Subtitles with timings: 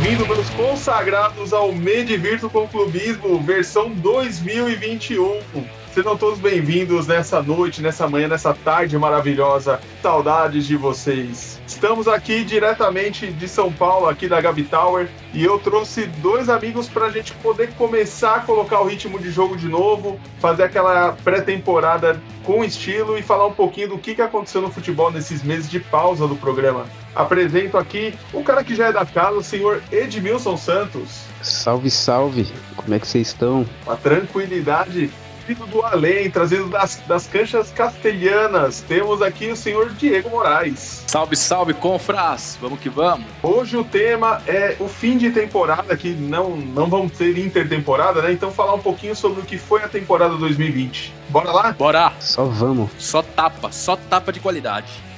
[0.00, 5.40] bem-vindos, meus consagrados ao Medivirto com Clubismo, versão 2021.
[5.92, 9.78] Sejam todos bem-vindos nessa noite, nessa manhã, nessa tarde maravilhosa.
[10.00, 11.60] Saudades de vocês.
[11.66, 16.88] Estamos aqui diretamente de São Paulo, aqui da Gabi Tower, e eu trouxe dois amigos
[16.88, 21.12] para a gente poder começar a colocar o ritmo de jogo de novo, fazer aquela
[21.22, 25.78] pré-temporada com estilo e falar um pouquinho do que aconteceu no futebol nesses meses de
[25.78, 26.86] pausa do programa.
[27.14, 31.22] Apresento aqui o cara que já é da casa, o senhor Edmilson Santos.
[31.42, 32.46] Salve, salve!
[32.76, 33.66] Como é que vocês estão?
[33.86, 35.10] A tranquilidade
[35.46, 38.82] vindo do além, trazido das, das canchas castelhanas.
[38.86, 41.04] Temos aqui o senhor Diego Moraes.
[41.08, 42.56] Salve, salve, confras!
[42.60, 43.26] Vamos que vamos!
[43.42, 48.32] Hoje o tema é o fim de temporada, que não, não vamos ter intertemporada, né?
[48.32, 51.12] Então falar um pouquinho sobre o que foi a temporada 2020.
[51.28, 51.72] Bora lá?
[51.72, 52.12] Bora!
[52.20, 52.90] Só vamos.
[52.98, 55.09] Só tapa, só tapa de qualidade.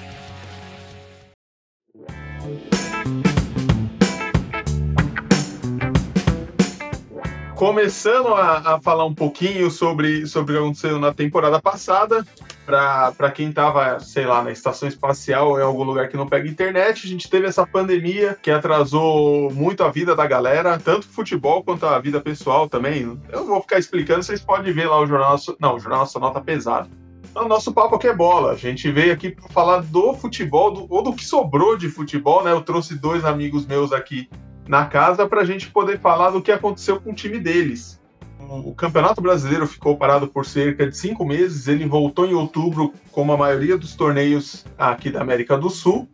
[7.54, 12.26] Começando a, a, falar um pouquinho sobre, sobre o que aconteceu na temporada passada,
[12.64, 16.48] para quem estava, sei lá, na estação espacial ou em algum lugar que não pega
[16.48, 21.62] internet, a gente teve essa pandemia que atrasou muito a vida da galera, tanto futebol
[21.62, 23.18] quanto a vida pessoal também.
[23.30, 26.40] Eu vou ficar explicando, vocês podem ver lá o Jornal Não, o Jornal Nacional tá
[26.40, 26.88] pesado.
[27.34, 28.52] O nosso papo aqui é bola.
[28.52, 32.44] A gente veio aqui para falar do futebol, do, ou do que sobrou de futebol,
[32.44, 32.52] né?
[32.52, 34.28] Eu trouxe dois amigos meus aqui
[34.72, 38.00] na casa para a gente poder falar do que aconteceu com o time deles.
[38.38, 41.68] O Campeonato Brasileiro ficou parado por cerca de cinco meses.
[41.68, 46.08] Ele voltou em outubro, como a maioria dos torneios aqui da América do Sul.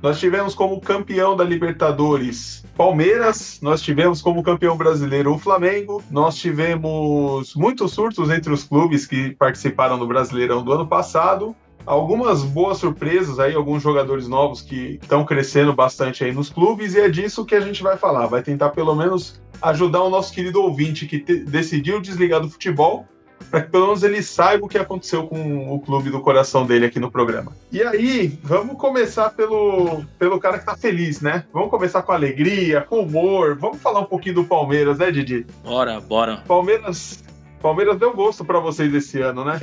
[0.00, 6.36] Nós tivemos como campeão da Libertadores Palmeiras, nós tivemos como campeão brasileiro o Flamengo, nós
[6.36, 11.56] tivemos muitos surtos entre os clubes que participaram do Brasileirão do ano passado
[11.86, 17.00] algumas boas surpresas aí, alguns jogadores novos que estão crescendo bastante aí nos clubes, e
[17.00, 18.26] é disso que a gente vai falar.
[18.26, 23.06] Vai tentar pelo menos ajudar o nosso querido ouvinte que decidiu desligar do futebol,
[23.50, 26.86] para que pelo menos ele saiba o que aconteceu com o clube do coração dele
[26.86, 27.52] aqui no programa.
[27.70, 31.44] E aí, vamos começar pelo, pelo cara que tá feliz, né?
[31.52, 33.56] Vamos começar com alegria, com humor.
[33.56, 35.46] Vamos falar um pouquinho do Palmeiras, né, Didi?
[35.62, 36.42] Bora, bora.
[36.48, 37.22] Palmeiras,
[37.60, 39.60] Palmeiras deu gosto para vocês esse ano, né?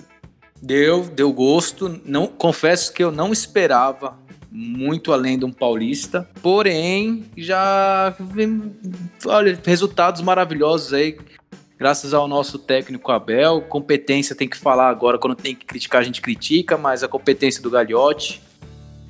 [0.65, 1.99] Deu, deu gosto.
[2.05, 4.17] Não confesso que eu não esperava
[4.49, 6.29] muito além de um paulista.
[6.41, 8.15] Porém, já
[9.25, 11.17] olha, resultados maravilhosos aí.
[11.77, 16.03] Graças ao nosso técnico Abel, competência tem que falar agora, quando tem que criticar a
[16.03, 18.41] gente critica, mas a competência do Gagliotti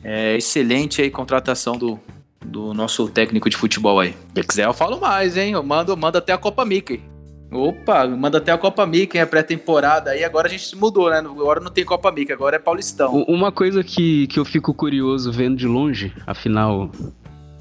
[0.04, 2.00] é excelente aí contratação do,
[2.44, 4.16] do nosso técnico de futebol aí.
[4.34, 5.52] Se quiser eu falo mais, hein?
[5.52, 7.13] Eu mando, mando até a Copa Mickey.
[7.54, 10.12] Opa, manda até a Copa Mickey, a pré-temporada.
[10.12, 11.20] Aí agora a gente mudou, né?
[11.20, 13.24] Agora não tem Copa Mickey, agora é Paulistão.
[13.28, 16.92] Uma coisa que, que eu fico curioso vendo de longe, afinal,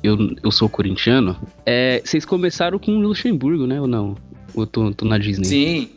[0.02, 2.00] eu, eu sou corintiano, é.
[2.04, 3.80] Vocês começaram com o Luxemburgo, né?
[3.80, 4.16] Ou não?
[4.54, 5.44] Ou eu tô, tô na Disney?
[5.44, 5.90] Sim.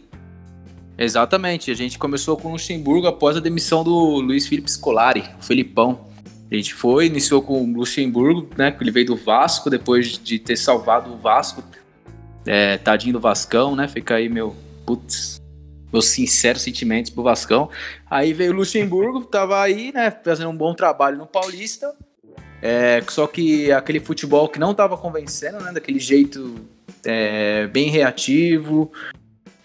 [0.98, 1.72] Exatamente.
[1.72, 6.06] A gente começou com o Luxemburgo após a demissão do Luiz Felipe Scolari, o Felipão.
[6.50, 8.72] A gente foi, iniciou com o Luxemburgo, né?
[8.72, 11.64] Que ele veio do Vasco, depois de ter salvado o Vasco
[12.46, 13.88] é, tadinho do Vascão, né?
[13.88, 14.56] Fica aí meu.
[14.86, 15.42] Putz,
[15.92, 17.70] meus sinceros sentimentos pro Vascão.
[18.10, 20.12] Aí veio o Luxemburgo, tava aí, né?
[20.24, 21.94] Fazendo um bom trabalho no Paulista.
[22.62, 25.72] É, só que aquele futebol que não tava convencendo, né?
[25.72, 26.56] Daquele jeito
[27.04, 28.92] é, bem reativo.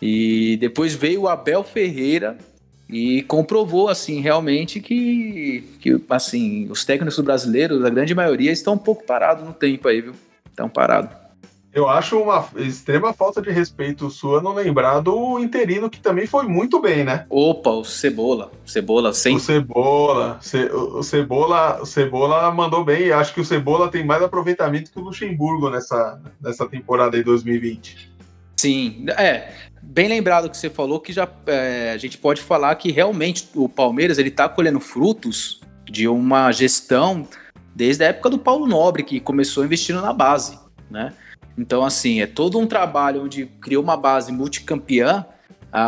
[0.00, 2.38] E depois veio o Abel Ferreira
[2.88, 8.78] e comprovou, assim, realmente que, que assim, os técnicos brasileiros, a grande maioria, estão um
[8.78, 10.14] pouco parados no tempo aí, viu?
[10.48, 11.19] Estão parados.
[11.72, 16.46] Eu acho uma extrema falta de respeito sua não lembrar do interino que também foi
[16.46, 17.26] muito bem, né?
[17.30, 18.50] Opa, o Cebola.
[18.66, 19.36] Cebola, sem.
[19.36, 20.40] O Cebola.
[20.72, 23.12] O Cebola, o Cebola mandou bem.
[23.12, 28.10] Acho que o Cebola tem mais aproveitamento que o Luxemburgo nessa, nessa temporada de 2020.
[28.56, 29.52] Sim, é.
[29.80, 33.68] Bem lembrado que você falou que já é, a gente pode falar que realmente o
[33.68, 37.26] Palmeiras ele tá colhendo frutos de uma gestão
[37.74, 40.58] desde a época do Paulo Nobre, que começou investindo na base,
[40.90, 41.12] né?
[41.56, 45.26] Então, assim, é todo um trabalho onde criou uma base multicampeã,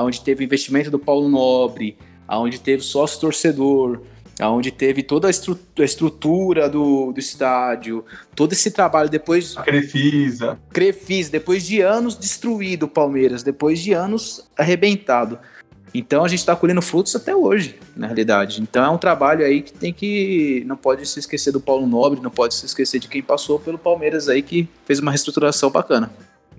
[0.04, 1.96] onde teve investimento do Paulo Nobre,
[2.28, 4.02] onde teve sócio torcedor,
[4.40, 8.04] onde teve toda a, estru a estrutura do, do estádio,
[8.34, 9.56] todo esse trabalho depois.
[9.56, 10.58] A Crefisa.
[10.70, 15.38] Crefisa, depois de anos destruído o Palmeiras, depois de anos arrebentado.
[15.94, 18.62] Então a gente está colhendo frutos até hoje, na realidade.
[18.62, 20.64] Então é um trabalho aí que tem que.
[20.66, 23.78] Não pode se esquecer do Paulo Nobre, não pode se esquecer de quem passou pelo
[23.78, 26.10] Palmeiras aí, que fez uma reestruturação bacana.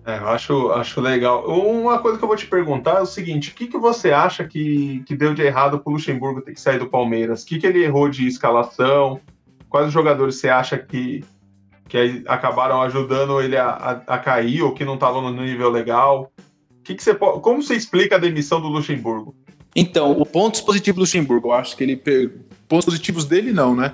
[0.06, 1.47] É, eu acho, acho legal.
[1.47, 4.44] Uma coisa que eu vou te perguntar é o seguinte: o que, que você acha
[4.44, 7.44] que, que deu de errado pro Luxemburgo ter que sair do Palmeiras?
[7.44, 9.19] O que, que ele errou de escalação?
[9.69, 11.24] Quais jogadores você acha que,
[11.88, 16.31] que acabaram ajudando ele a, a, a cair ou que não estavam no nível legal.
[16.83, 19.35] Que que você como você explica a demissão do Luxemburgo?
[19.75, 22.01] Então, o pontos positivos do Luxemburgo, eu acho que ele.
[22.68, 23.94] Pontos positivos dele, não, né?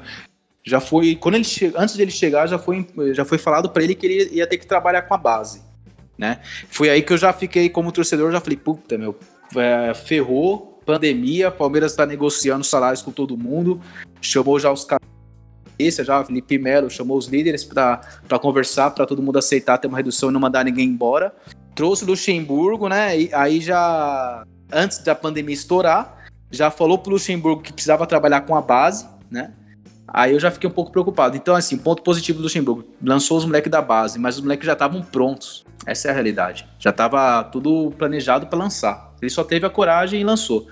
[0.63, 1.15] Já foi.
[1.15, 1.71] Quando ele che...
[1.75, 4.67] Antes dele chegar, já foi, já foi falado para ele que ele ia ter que
[4.67, 5.61] trabalhar com a base.
[6.17, 6.41] Né?
[6.69, 9.17] Foi aí que eu já fiquei, como torcedor, já falei, puta, meu,
[9.55, 13.79] é, ferrou, pandemia, Palmeiras está negociando salários com todo mundo,
[14.19, 15.07] chamou já os caras,
[15.79, 18.01] já Felipe Melo chamou os líderes para
[18.41, 21.33] conversar, para todo mundo aceitar ter uma redução e não mandar ninguém embora.
[21.75, 23.19] Trouxe o Luxemburgo, né?
[23.19, 28.55] E aí já, antes da pandemia estourar, já falou pro Luxemburgo que precisava trabalhar com
[28.55, 29.53] a base, né?
[30.07, 31.37] Aí eu já fiquei um pouco preocupado.
[31.37, 32.85] Então, assim, ponto positivo do Luxemburgo.
[33.01, 35.65] Lançou os moleques da base, mas os moleques já estavam prontos.
[35.85, 36.67] Essa é a realidade.
[36.79, 39.13] Já estava tudo planejado para lançar.
[39.21, 40.67] Ele só teve a coragem e lançou.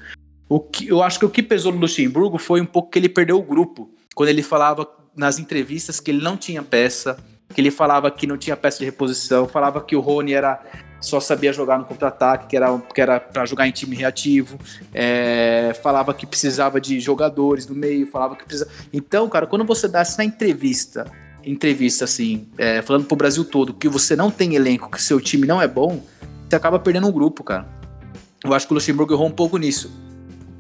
[0.50, 3.10] O que, eu acho que o que pesou no Luxemburgo foi um pouco que ele
[3.10, 3.90] perdeu o grupo.
[4.16, 7.18] Quando ele falava nas entrevistas que ele não tinha peça,
[7.54, 10.62] que ele falava que não tinha peça de reposição, falava que o Rony era
[11.00, 14.58] só sabia jogar no contra-ataque, que era que era para jogar em time reativo,
[14.94, 18.72] é, falava que precisava de jogadores no meio, falava que precisava.
[18.92, 21.06] Então, cara, quando você dá essa entrevista,
[21.44, 25.46] entrevista assim, é, falando pro Brasil todo que você não tem elenco, que seu time
[25.46, 26.04] não é bom,
[26.48, 27.68] você acaba perdendo um grupo, cara.
[28.44, 29.92] Eu acho que o Luxemburgo errou um pouco nisso.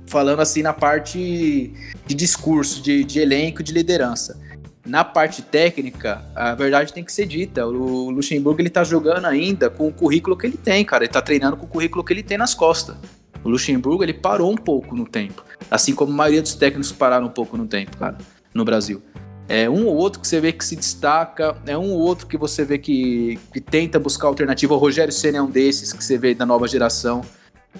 [0.07, 1.74] Falando assim na parte
[2.06, 4.46] de discurso, de, de elenco, de liderança
[4.88, 7.68] na parte técnica, a verdade tem que ser dita.
[7.68, 11.04] O Luxemburgo ele tá jogando ainda com o currículo que ele tem, cara.
[11.04, 12.95] Ele tá treinando com o currículo que ele tem nas costas.
[13.44, 17.28] O Luxemburgo ele parou um pouco no tempo, assim como a maioria dos técnicos pararam
[17.28, 18.18] um pouco no tempo, cara,
[18.54, 19.01] no Brasil.
[19.48, 22.36] É um ou outro que você vê que se destaca, é um ou outro que
[22.36, 24.74] você vê que, que tenta buscar alternativa.
[24.74, 27.22] O Rogério Senna é um desses que você vê da nova geração.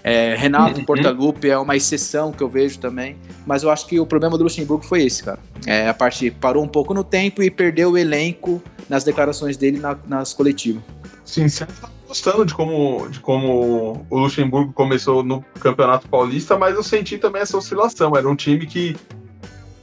[0.04, 0.86] É, Renato uhum.
[0.86, 4.44] Portaluppi é uma exceção que eu vejo também, mas eu acho que o problema do
[4.44, 5.40] Luxemburgo foi esse, cara.
[5.66, 9.80] É, a parte parou um pouco no tempo e perdeu o elenco nas declarações dele
[9.80, 10.82] na, nas coletivas.
[11.26, 16.76] Sim, você tá gostando de como, de como o Luxemburgo começou no Campeonato Paulista, mas
[16.76, 18.16] eu senti também essa oscilação.
[18.16, 18.96] Era um time que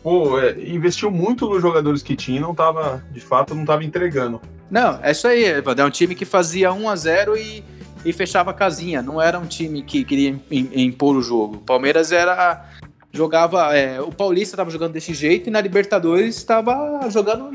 [0.02, 3.84] pô, é, investiu muito nos jogadores que tinha e não tava, de fato, não tava
[3.84, 4.40] entregando.
[4.70, 5.84] Não, é isso aí, Evandro.
[5.84, 7.64] É um time que fazia 1 a 0 e
[8.04, 9.02] e fechava a casinha.
[9.02, 11.56] Não era um time que queria impor o jogo.
[11.56, 12.64] O Palmeiras era.
[13.12, 13.76] Jogava.
[13.76, 17.50] É, o Paulista estava jogando desse jeito e na Libertadores estava jogando.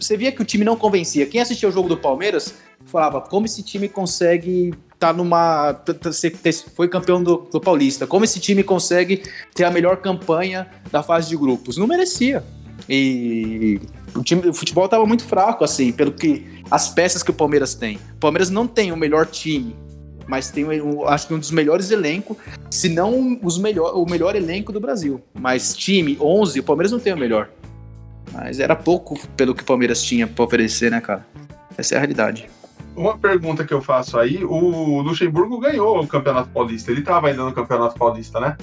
[0.00, 1.26] Você via que o time não convencia.
[1.26, 2.54] Quem assistia o jogo do Palmeiras
[2.86, 5.82] falava como esse time consegue tá numa.
[6.76, 8.06] Foi campeão do, do, Paulista.
[8.06, 11.76] Como esse time consegue ter a melhor campanha da fase de grupos?
[11.76, 12.44] Não merecia.
[12.88, 13.80] E
[14.14, 17.74] o time o futebol estava muito fraco, assim, pelo que as peças que o Palmeiras
[17.74, 17.96] tem.
[18.14, 19.76] O Palmeiras não tem o melhor time,
[20.26, 20.64] mas tem,
[21.06, 22.36] acho que um dos melhores elencos,
[22.70, 25.22] se não os melhor, o melhor elenco do Brasil.
[25.34, 27.50] Mas time, 11, o Palmeiras não tem o melhor.
[28.32, 31.26] Mas era pouco pelo que o Palmeiras tinha para oferecer, né, cara?
[31.76, 32.48] Essa é a realidade.
[32.94, 36.90] Uma pergunta que eu faço aí, o Luxemburgo ganhou o Campeonato Paulista.
[36.90, 38.56] Ele estava ainda no Campeonato Paulista, né?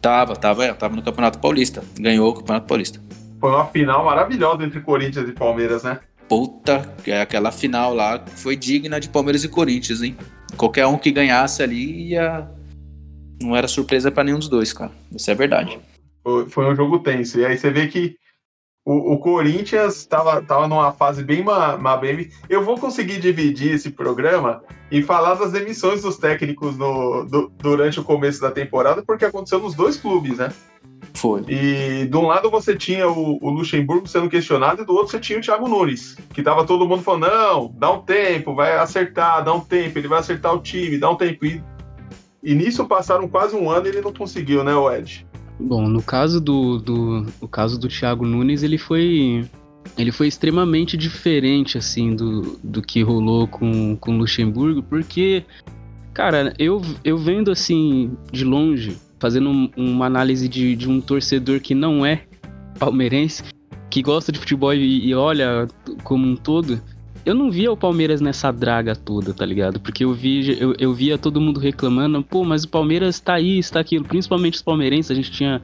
[0.00, 1.82] Tava, tava, tava no Campeonato Paulista.
[1.98, 3.00] Ganhou o Campeonato Paulista.
[3.46, 6.00] Foi uma final maravilhosa entre Corinthians e Palmeiras, né?
[6.28, 10.16] Puta, é aquela final lá foi digna de Palmeiras e Corinthians, hein?
[10.56, 12.50] Qualquer um que ganhasse ali ia.
[13.40, 14.90] Não era surpresa para nenhum dos dois, cara.
[15.14, 15.78] Isso é verdade.
[16.48, 17.38] Foi, um jogo tenso.
[17.38, 18.16] E aí você vê que
[18.84, 22.28] o, o Corinthians estava tava numa fase bem bem.
[22.48, 24.60] Eu vou conseguir dividir esse programa
[24.90, 29.60] e falar das demissões dos técnicos no, do, durante o começo da temporada, porque aconteceu
[29.60, 30.52] nos dois clubes, né?
[31.16, 31.42] Foi.
[31.48, 35.18] E de um lado você tinha o, o, Luxemburgo sendo questionado e do outro você
[35.18, 39.42] tinha o Thiago Nunes, que tava todo mundo falando: não, dá um tempo, vai acertar,
[39.42, 41.46] dá um tempo, ele vai acertar o time, dá um tempo.
[41.46, 41.62] E,
[42.42, 45.26] e nisso passaram quase um ano e ele não conseguiu, né, o Ed?
[45.58, 49.48] Bom, no caso do, do, no caso do Thiago Nunes, ele foi
[49.96, 55.44] ele foi extremamente diferente assim do, do que rolou com, com o Luxemburgo, porque
[56.12, 61.60] cara, eu, eu vendo assim de longe fazendo um, uma análise de, de um torcedor
[61.60, 62.22] que não é
[62.78, 63.42] palmeirense,
[63.90, 65.66] que gosta de futebol e, e, olha
[66.04, 66.80] como um todo,
[67.24, 69.80] eu não via o Palmeiras nessa draga toda, tá ligado?
[69.80, 73.58] Porque eu, vi, eu, eu via todo mundo reclamando, pô, mas o Palmeiras tá aí,
[73.58, 75.60] está aquilo, principalmente os palmeirenses, a gente tinha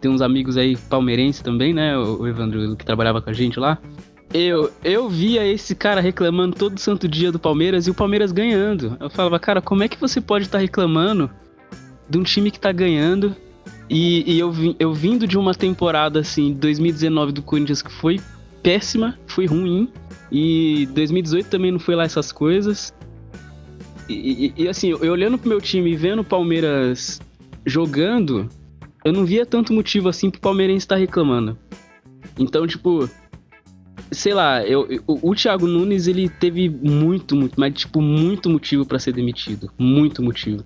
[0.00, 1.96] tem uns amigos aí palmeirenses também, né?
[1.96, 3.78] O, Evandro que trabalhava com a gente lá.
[4.32, 8.96] Eu, eu via esse cara reclamando todo santo dia do Palmeiras e o Palmeiras ganhando.
[9.00, 11.30] Eu falava, cara, como é que você pode estar tá reclamando
[12.08, 13.34] de um time que tá ganhando.
[13.88, 18.20] E, e eu, eu vindo de uma temporada assim, 2019 do Corinthians que foi
[18.62, 19.88] péssima, foi ruim.
[20.30, 22.92] E 2018 também não foi lá essas coisas.
[24.08, 27.20] E, e, e, assim, eu olhando pro meu time e vendo o Palmeiras
[27.64, 28.48] jogando,
[29.04, 31.58] eu não via tanto motivo assim pro Palmeirense estar tá reclamando.
[32.38, 33.08] Então, tipo,
[34.10, 38.84] sei lá, eu, eu, o Thiago Nunes ele teve muito, muito, mas tipo, muito motivo
[38.84, 39.70] para ser demitido.
[39.78, 40.64] Muito motivo.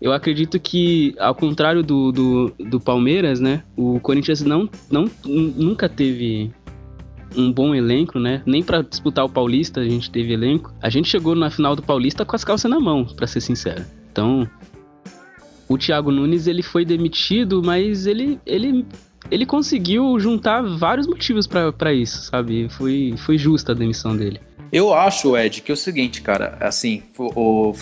[0.00, 3.64] Eu acredito que, ao contrário do, do, do Palmeiras, né?
[3.76, 6.52] O Corinthians não, não, nunca teve
[7.36, 8.42] um bom elenco, né?
[8.46, 10.72] Nem para disputar o Paulista a gente teve elenco.
[10.80, 13.84] A gente chegou na final do Paulista com as calças na mão, para ser sincero.
[14.10, 14.48] Então,
[15.68, 18.86] o Thiago Nunes ele foi demitido, mas ele, ele,
[19.30, 22.68] ele conseguiu juntar vários motivos para isso, sabe?
[22.70, 24.40] Foi, foi justa a demissão dele.
[24.72, 27.74] Eu acho, Ed, que é o seguinte, cara, assim, o, o,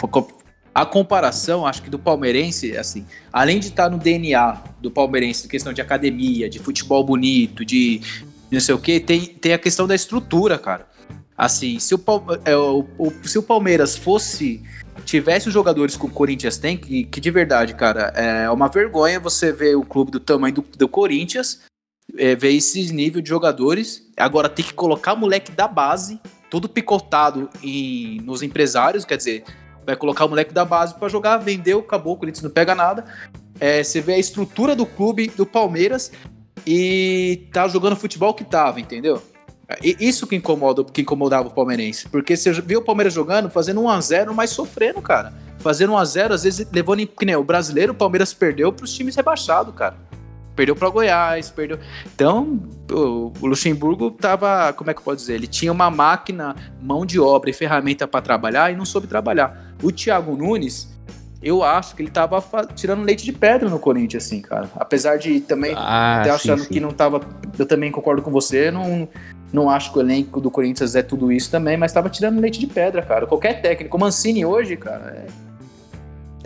[0.77, 5.73] a comparação, acho que do palmeirense, assim, além de estar no DNA do palmeirense, questão
[5.73, 8.03] de academia, de futebol bonito, de
[8.51, 10.87] não sei o que, tem, tem a questão da estrutura, cara.
[11.35, 12.01] Assim, se o,
[12.45, 12.85] é, o,
[13.25, 14.63] se o Palmeiras fosse.
[15.07, 19.19] Tivesse os jogadores que o Corinthians tem, que, que de verdade, cara, é uma vergonha
[19.19, 21.61] você ver o clube do tamanho do, do Corinthians,
[22.19, 24.03] é, ver esse nível de jogadores.
[24.15, 29.45] Agora tem que colocar moleque da base, todo picotado em, nos empresários, quer dizer,
[29.87, 33.05] vai colocar o moleque da base para jogar, vendeu, acabou, o Corinthians não pega nada.
[33.61, 36.11] É, você vê a estrutura do clube do Palmeiras
[36.67, 39.23] e tá jogando futebol que tava, entendeu?
[39.83, 42.09] E isso que incomoda, que incomodava o palmeirense.
[42.09, 45.35] Porque você viu o Palmeiras jogando, fazendo 1x0, mas sofrendo, cara.
[45.59, 47.05] Fazendo 1x0, às vezes levando.
[47.07, 49.97] Que nem o brasileiro, o Palmeiras perdeu pros times rebaixados, cara.
[50.57, 51.79] Perdeu para Goiás, perdeu.
[52.15, 52.59] Então,
[52.91, 54.73] o Luxemburgo tava.
[54.73, 55.35] Como é que eu posso dizer?
[55.35, 59.75] Ele tinha uma máquina, mão de obra e ferramenta para trabalhar e não soube trabalhar.
[59.83, 60.97] O Thiago Nunes
[61.43, 62.43] eu acho que ele tava
[62.75, 64.69] tirando leite de pedra no Corinthians, assim, cara.
[64.75, 66.73] Apesar de também ah, ter achando sim, sim.
[66.73, 67.21] que não tava.
[67.59, 69.09] Eu também concordo com você, não,
[69.53, 72.59] não acho que o elenco do Corinthians é tudo isso também, mas tava tirando leite
[72.59, 73.27] de pedra, cara.
[73.27, 75.27] Qualquer técnico, o Mancini hoje, cara, é...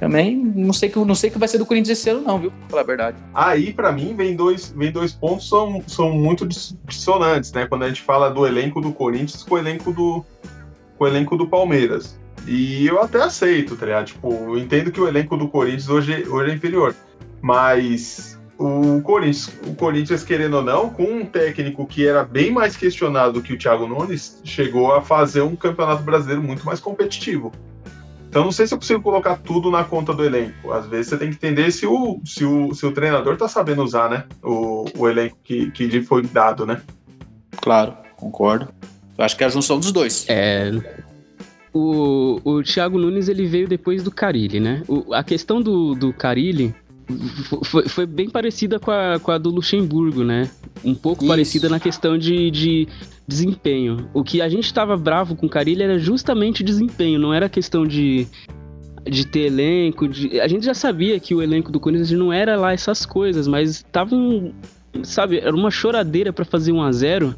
[0.01, 2.51] também não sei que não sei que vai ser do Corinthians esse ano, não, viu?
[2.51, 3.17] Pra falar a verdade.
[3.35, 6.49] Aí, para mim, vem dois, vem dois pontos são, são muito
[6.87, 7.67] dissonantes, né?
[7.67, 10.25] Quando a gente fala do elenco do Corinthians com o elenco do,
[10.97, 12.19] com o elenco do Palmeiras.
[12.47, 14.07] E eu até aceito, tá ligado?
[14.07, 16.95] Tipo, eu entendo que o elenco do Corinthians hoje, hoje é inferior.
[17.43, 22.75] Mas o Corinthians, o Corinthians, querendo ou não, com um técnico que era bem mais
[22.75, 27.53] questionado que o Thiago Nunes, chegou a fazer um campeonato brasileiro muito mais competitivo.
[28.31, 30.73] Então não sei se eu consigo colocar tudo na conta do elenco.
[30.73, 33.83] Às vezes você tem que entender se o, se o, se o treinador tá sabendo
[33.83, 34.25] usar, né?
[34.41, 36.81] O, o elenco que, que foi dado, né?
[37.61, 38.69] Claro, concordo.
[39.19, 40.27] Eu acho que é a junção dos dois.
[40.29, 40.71] É,
[41.75, 44.85] o, o Thiago Nunes ele veio depois do Carilli, né?
[44.87, 46.73] O, a questão do, do Carilli
[47.65, 50.51] foi, foi, bem parecida com a, com a do Luxemburgo, né?
[50.85, 51.29] Um pouco Isso.
[51.29, 52.89] parecida na questão de, de
[53.27, 54.09] desempenho.
[54.13, 57.87] O que a gente estava bravo com o Carilli era justamente desempenho, não era questão
[57.87, 58.27] de,
[59.05, 60.09] de ter elenco.
[60.09, 60.41] De...
[60.41, 63.85] A gente já sabia que o elenco do Corinthians não era lá essas coisas, mas
[63.91, 64.53] tava um.
[65.05, 67.35] Sabe, era uma choradeira para fazer um a 0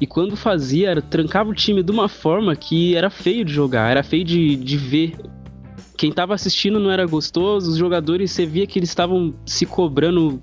[0.00, 3.90] e quando fazia, era, trancava o time de uma forma que era feio de jogar,
[3.90, 5.14] era feio de, de ver.
[6.02, 10.42] Quem tava assistindo não era gostoso, os jogadores, você via que eles estavam se cobrando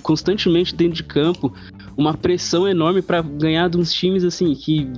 [0.00, 1.52] constantemente dentro de campo,
[1.96, 4.88] uma pressão enorme para ganhar de uns times assim que,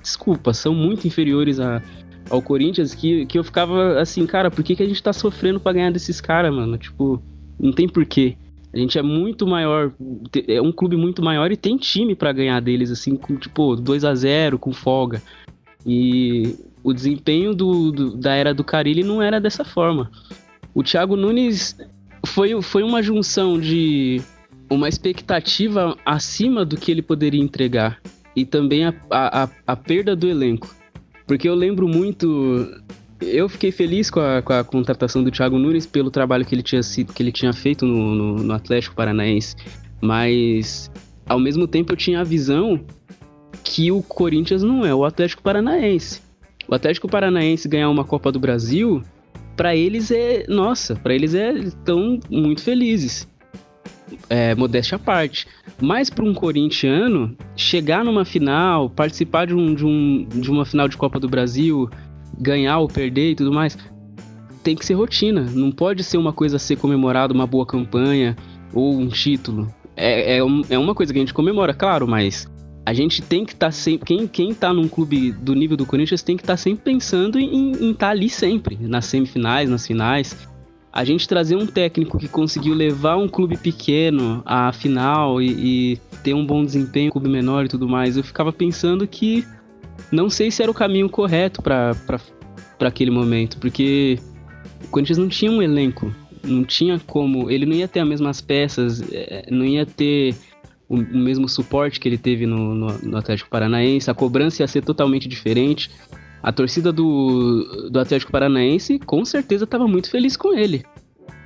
[0.00, 1.82] desculpa, são muito inferiores a,
[2.30, 5.60] ao Corinthians, que, que eu ficava assim, cara, por que, que a gente tá sofrendo
[5.60, 6.78] para ganhar desses caras, mano?
[6.78, 7.22] Tipo,
[7.58, 8.38] não tem porquê.
[8.72, 9.92] A gente é muito maior,
[10.48, 14.06] é um clube muito maior e tem time para ganhar deles, assim, com tipo 2
[14.06, 15.20] a 0 com folga.
[15.84, 20.10] E o desempenho do, do, da era do Carilli não era dessa forma.
[20.74, 21.76] O Thiago Nunes
[22.26, 24.20] foi, foi uma junção de
[24.70, 28.00] uma expectativa acima do que ele poderia entregar
[28.36, 30.74] e também a, a, a perda do elenco.
[31.26, 32.66] Porque eu lembro muito
[33.20, 36.62] eu fiquei feliz com a, com a, contratação do Thiago Nunes pelo trabalho que ele
[36.62, 39.54] tinha, sido, que ele tinha feito no, no, no Atlético Paranaense.
[40.00, 40.90] Mas,
[41.26, 42.80] ao mesmo tempo, eu tinha a visão
[43.62, 46.22] que o Corinthians não é o Atlético Paranaense.
[46.70, 49.02] O Atlético Paranaense ganhar uma Copa do Brasil,
[49.56, 50.44] para eles é.
[50.48, 51.52] Nossa, para eles é.
[51.52, 53.28] estão muito felizes.
[54.28, 55.48] É, modéstia à parte.
[55.80, 60.86] Mas para um corintiano, chegar numa final, participar de, um, de, um, de uma final
[60.86, 61.90] de Copa do Brasil,
[62.38, 63.76] ganhar ou perder e tudo mais,
[64.62, 65.42] tem que ser rotina.
[65.52, 68.36] Não pode ser uma coisa a ser comemorada, uma boa campanha
[68.72, 69.66] ou um título.
[69.96, 72.48] É, é, é uma coisa que a gente comemora, claro, mas
[72.84, 74.06] a gente tem que estar tá sempre.
[74.06, 77.38] Quem, quem tá num clube do nível do Corinthians tem que estar tá sempre pensando
[77.38, 80.48] em estar tá ali sempre, nas semifinais, nas finais.
[80.92, 85.96] A gente trazer um técnico que conseguiu levar um clube pequeno à final e, e
[86.24, 89.46] ter um bom desempenho, um clube menor e tudo mais, eu ficava pensando que
[90.10, 91.94] não sei se era o caminho correto para
[92.80, 94.18] aquele momento, porque
[94.84, 98.40] o Corinthians não tinha um elenco, não tinha como, ele não ia ter as mesmas
[98.40, 100.34] peças, é, não ia ter
[100.90, 104.66] o, o mesmo suporte que ele teve no, no, no, Atlético Paranaense, a cobrança ia
[104.66, 105.88] ser totalmente diferente.
[106.42, 110.84] A torcida do, do Atlético Paranaense com certeza estava muito feliz com ele.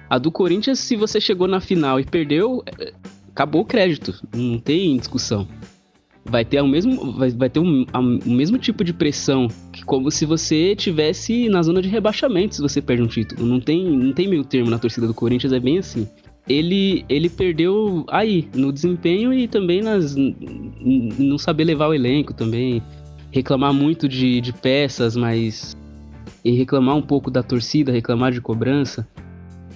[0.08, 2.94] A do Corinthians, se você chegou na final e perdeu, é,
[3.30, 5.46] acabou o crédito, não tem discussão.
[6.24, 7.84] Vai ter o mesmo, vai, vai ter um,
[8.24, 12.62] o mesmo tipo de pressão que como se você tivesse na zona de rebaixamento se
[12.62, 13.46] você perde um título.
[13.46, 16.08] Não tem, não tem meio termo na torcida do Corinthians, é bem assim
[16.48, 22.82] ele, ele perdeu aí, no desempenho e também nas, não saber levar o elenco também.
[23.30, 25.76] Reclamar muito de, de peças, mas.
[26.44, 29.08] E reclamar um pouco da torcida, reclamar de cobrança.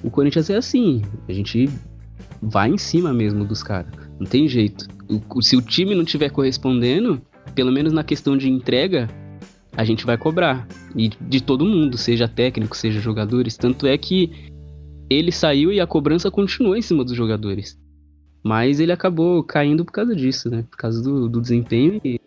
[0.02, 1.68] O Corinthians é assim, a gente
[2.40, 3.90] vai em cima mesmo dos caras.
[4.20, 4.86] Não tem jeito.
[5.08, 7.20] O, se o time não tiver correspondendo,
[7.54, 9.08] pelo menos na questão de entrega,
[9.76, 10.68] a gente vai cobrar.
[10.94, 13.56] E de todo mundo, seja técnico, seja jogadores.
[13.56, 14.30] Tanto é que
[15.08, 17.78] ele saiu e a cobrança continuou em cima dos jogadores.
[18.42, 20.64] Mas ele acabou caindo por causa disso, né?
[20.70, 22.20] Por causa do, do desempenho e.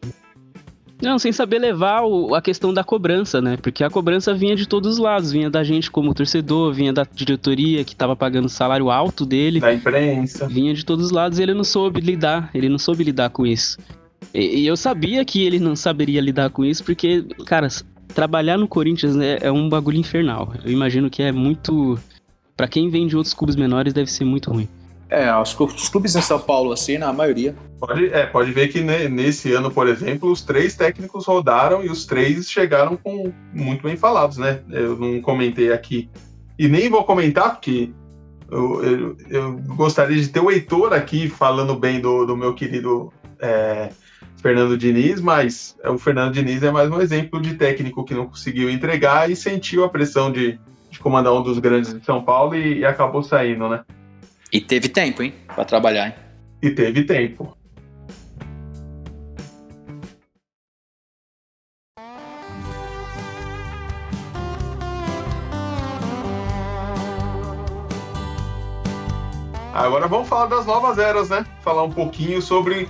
[1.01, 3.57] Não, sem saber levar o, a questão da cobrança, né?
[3.57, 5.31] Porque a cobrança vinha de todos os lados.
[5.31, 9.59] Vinha da gente como torcedor, vinha da diretoria que tava pagando o salário alto dele.
[9.59, 10.47] Da imprensa.
[10.47, 12.51] Vinha de todos os lados e ele não soube lidar.
[12.53, 13.79] Ele não soube lidar com isso.
[14.31, 17.67] E, e eu sabia que ele não saberia lidar com isso, porque, cara,
[18.13, 20.53] trabalhar no Corinthians né, é um bagulho infernal.
[20.63, 21.97] Eu imagino que é muito
[22.61, 24.69] para quem vem de outros clubes menores, deve ser muito ruim.
[25.09, 27.55] É, os, os clubes em São Paulo, assim, na maioria.
[27.79, 32.05] Pode, é, pode ver que nesse ano, por exemplo, os três técnicos rodaram e os
[32.05, 34.61] três chegaram com muito bem falados, né?
[34.69, 36.07] Eu não comentei aqui.
[36.59, 37.89] E nem vou comentar, porque
[38.51, 43.11] eu, eu, eu gostaria de ter o Heitor aqui falando bem do, do meu querido
[43.39, 43.89] é,
[44.39, 48.69] Fernando Diniz, mas o Fernando Diniz é mais um exemplo de técnico que não conseguiu
[48.69, 50.59] entregar e sentiu a pressão de
[51.01, 53.83] comandar um dos grandes de São Paulo e, e acabou saindo, né?
[54.51, 55.33] E teve tempo, hein?
[55.53, 56.13] Pra trabalhar, hein?
[56.61, 57.57] E teve tempo.
[69.73, 71.45] Agora vamos falar das novas eras, né?
[71.61, 72.87] Falar um pouquinho sobre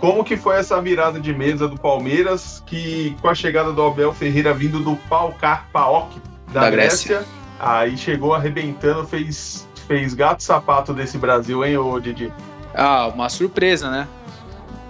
[0.00, 4.12] como que foi essa virada de mesa do Palmeiras, que com a chegada do Abel
[4.12, 6.20] Ferreira vindo do Palcar Paok
[6.52, 7.18] da, da Grécia.
[7.18, 7.43] Grécia.
[7.64, 12.30] Aí chegou arrebentando, fez, fez gato sapato desse Brasil, hein, ô Didi?
[12.74, 14.06] Ah, uma surpresa, né?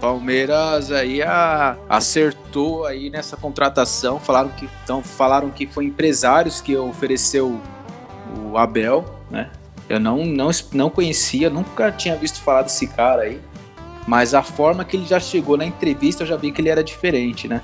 [0.01, 4.19] Palmeiras aí a, acertou aí nessa contratação.
[4.19, 7.61] Falaram que, então, falaram que foi empresários que ofereceu
[8.43, 9.51] o Abel, né?
[9.89, 13.41] Eu não, não, não conhecia, nunca tinha visto falar desse cara aí.
[14.05, 16.83] Mas a forma que ele já chegou na entrevista, eu já vi que ele era
[16.83, 17.63] diferente, né?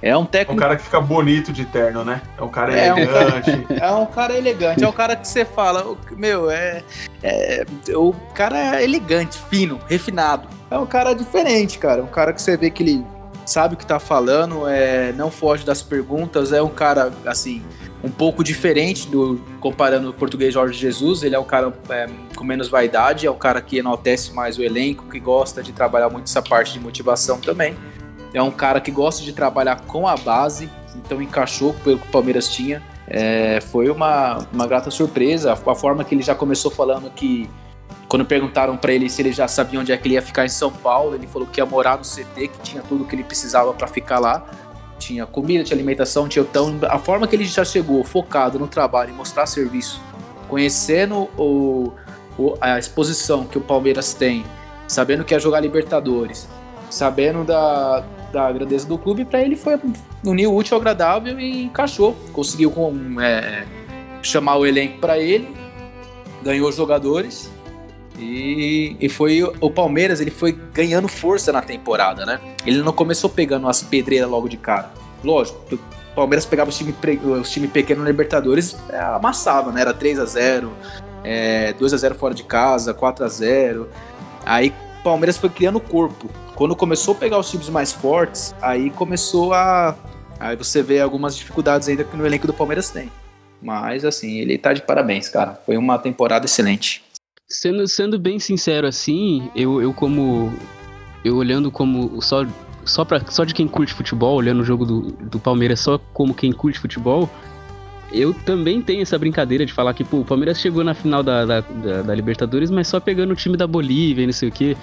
[0.00, 0.52] É um técnico.
[0.52, 2.22] É um cara que fica bonito de terno, né?
[2.36, 3.50] É um cara é elegante.
[3.50, 4.84] Um cara, é um cara elegante.
[4.84, 6.82] É um cara que você fala, meu, é,
[7.22, 7.64] é.
[7.94, 10.48] O cara é elegante, fino, refinado.
[10.70, 12.02] É um cara diferente, cara.
[12.02, 13.04] Um cara que você vê que ele
[13.44, 16.52] sabe o que tá falando, é, não foge das perguntas.
[16.52, 17.62] É um cara, assim,
[18.02, 19.40] um pouco diferente do.
[19.58, 21.22] Comparando o português Jorge Jesus.
[21.24, 22.06] Ele é um cara é,
[22.36, 26.08] com menos vaidade, é um cara que enaltece mais o elenco, que gosta de trabalhar
[26.08, 27.76] muito essa parte de motivação também.
[28.32, 32.10] É um cara que gosta de trabalhar com a base, então encaixou pelo que o
[32.10, 32.82] Palmeiras tinha.
[33.06, 35.52] É, foi uma, uma grata surpresa.
[35.52, 37.48] A, forma que ele já começou falando que,
[38.06, 40.50] quando perguntaram para ele se ele já sabia onde é que ele ia ficar em
[40.50, 43.72] São Paulo, ele falou que ia morar no CT, que tinha tudo que ele precisava
[43.72, 44.44] para ficar lá.
[44.98, 49.10] Tinha comida, tinha alimentação, tinha então a forma que ele já chegou, focado no trabalho
[49.10, 50.02] e mostrar serviço,
[50.48, 51.92] conhecendo o,
[52.36, 54.44] o, a exposição que o Palmeiras tem,
[54.88, 56.48] sabendo que é jogar Libertadores,
[56.90, 59.78] sabendo da, da grandeza do clube, para ele foi
[60.24, 62.16] unir o útil ao agradável e encaixou.
[62.32, 63.64] Conseguiu com, é,
[64.22, 65.48] chamar o elenco para ele,
[66.42, 67.50] ganhou jogadores
[68.18, 72.40] e, e foi o Palmeiras, ele foi ganhando força na temporada, né?
[72.66, 74.90] Ele não começou pegando as pedreiras logo de cara.
[75.22, 76.94] Lógico, o Palmeiras pegava os times
[77.40, 79.80] os time pequenos na Libertadores, é, amassava, né?
[79.80, 80.72] Era 3 a 0
[81.24, 83.88] é, 2 a 0 fora de casa, 4 a 0
[84.44, 84.72] Aí
[85.04, 86.28] Palmeiras foi criando corpo.
[86.58, 89.96] Quando começou a pegar os times mais fortes, aí começou a.
[90.40, 93.12] Aí você vê algumas dificuldades ainda que no elenco do Palmeiras tem.
[93.62, 95.54] Mas, assim, ele tá de parabéns, cara.
[95.64, 97.04] Foi uma temporada excelente.
[97.48, 100.52] Sendo, sendo bem sincero, assim, eu, eu como.
[101.24, 102.20] Eu olhando como.
[102.20, 102.44] Só,
[102.84, 106.34] só, pra, só de quem curte futebol, olhando o jogo do, do Palmeiras só como
[106.34, 107.30] quem curte futebol,
[108.10, 111.44] eu também tenho essa brincadeira de falar que, pô, o Palmeiras chegou na final da,
[111.44, 114.52] da, da, da Libertadores, mas só pegando o time da Bolívia e não sei o
[114.52, 114.76] quê.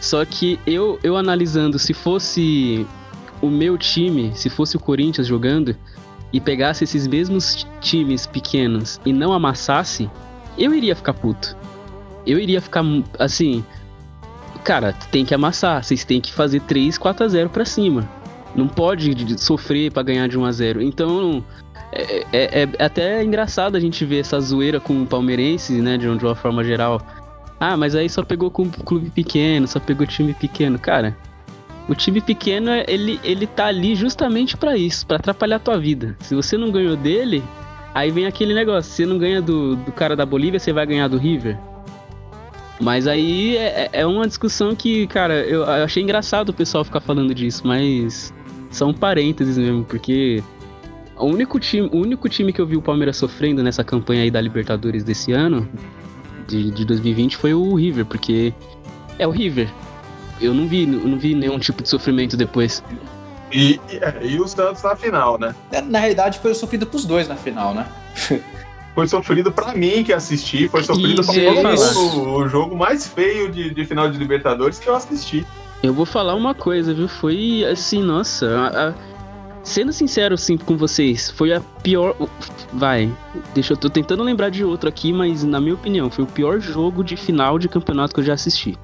[0.00, 2.86] Só que eu, eu analisando, se fosse
[3.40, 5.76] o meu time, se fosse o Corinthians jogando,
[6.32, 10.10] e pegasse esses mesmos times pequenos e não amassasse,
[10.58, 11.56] eu iria ficar puto.
[12.26, 12.84] Eu iria ficar
[13.18, 13.64] assim.
[14.64, 15.82] cara, tem que amassar.
[15.82, 18.08] Vocês têm que fazer 3, 4 a 0 pra cima.
[18.54, 21.44] Não pode sofrer para ganhar de 1 a 0 Então,
[21.92, 26.08] é, é, é, até engraçado a gente ver essa zoeira com o palmeirense, né, de
[26.08, 27.00] uma forma geral.
[27.58, 30.78] Ah, mas aí só pegou com clube pequeno, só pegou time pequeno.
[30.78, 31.16] Cara,
[31.88, 36.16] o time pequeno, ele, ele tá ali justamente para isso, para atrapalhar a tua vida.
[36.20, 37.42] Se você não ganhou dele,
[37.94, 41.08] aí vem aquele negócio, você não ganha do, do cara da Bolívia, você vai ganhar
[41.08, 41.56] do River.
[42.78, 47.00] Mas aí é, é uma discussão que, cara, eu, eu achei engraçado o pessoal ficar
[47.00, 48.34] falando disso, mas
[48.70, 50.42] são parênteses mesmo, porque
[51.16, 54.30] o único time, o único time que eu vi o Palmeiras sofrendo nessa campanha aí
[54.30, 55.66] da Libertadores desse ano,
[56.46, 58.52] de, de 2020, foi o River, porque
[59.18, 59.68] é o River
[60.40, 62.82] eu não vi, não vi nenhum tipo de sofrimento depois.
[63.52, 65.54] E, e, é, e o Santos na final, né?
[65.70, 67.86] É, na realidade, foi sofrido pros dois na final, né?
[68.94, 71.34] foi sofrido para mim que assisti, foi sofrido para
[71.98, 75.46] o, o jogo mais feio de, de, final de Libertadores que eu assisti.
[75.82, 77.06] Eu vou falar uma coisa, viu?
[77.06, 78.46] Foi assim, nossa.
[78.46, 78.94] A, a,
[79.66, 82.16] sendo sincero assim com vocês, foi a pior.
[82.72, 83.12] Vai,
[83.52, 86.60] deixa eu tô tentando lembrar de outro aqui, mas na minha opinião, foi o pior
[86.60, 88.78] jogo de final de campeonato que eu já assisti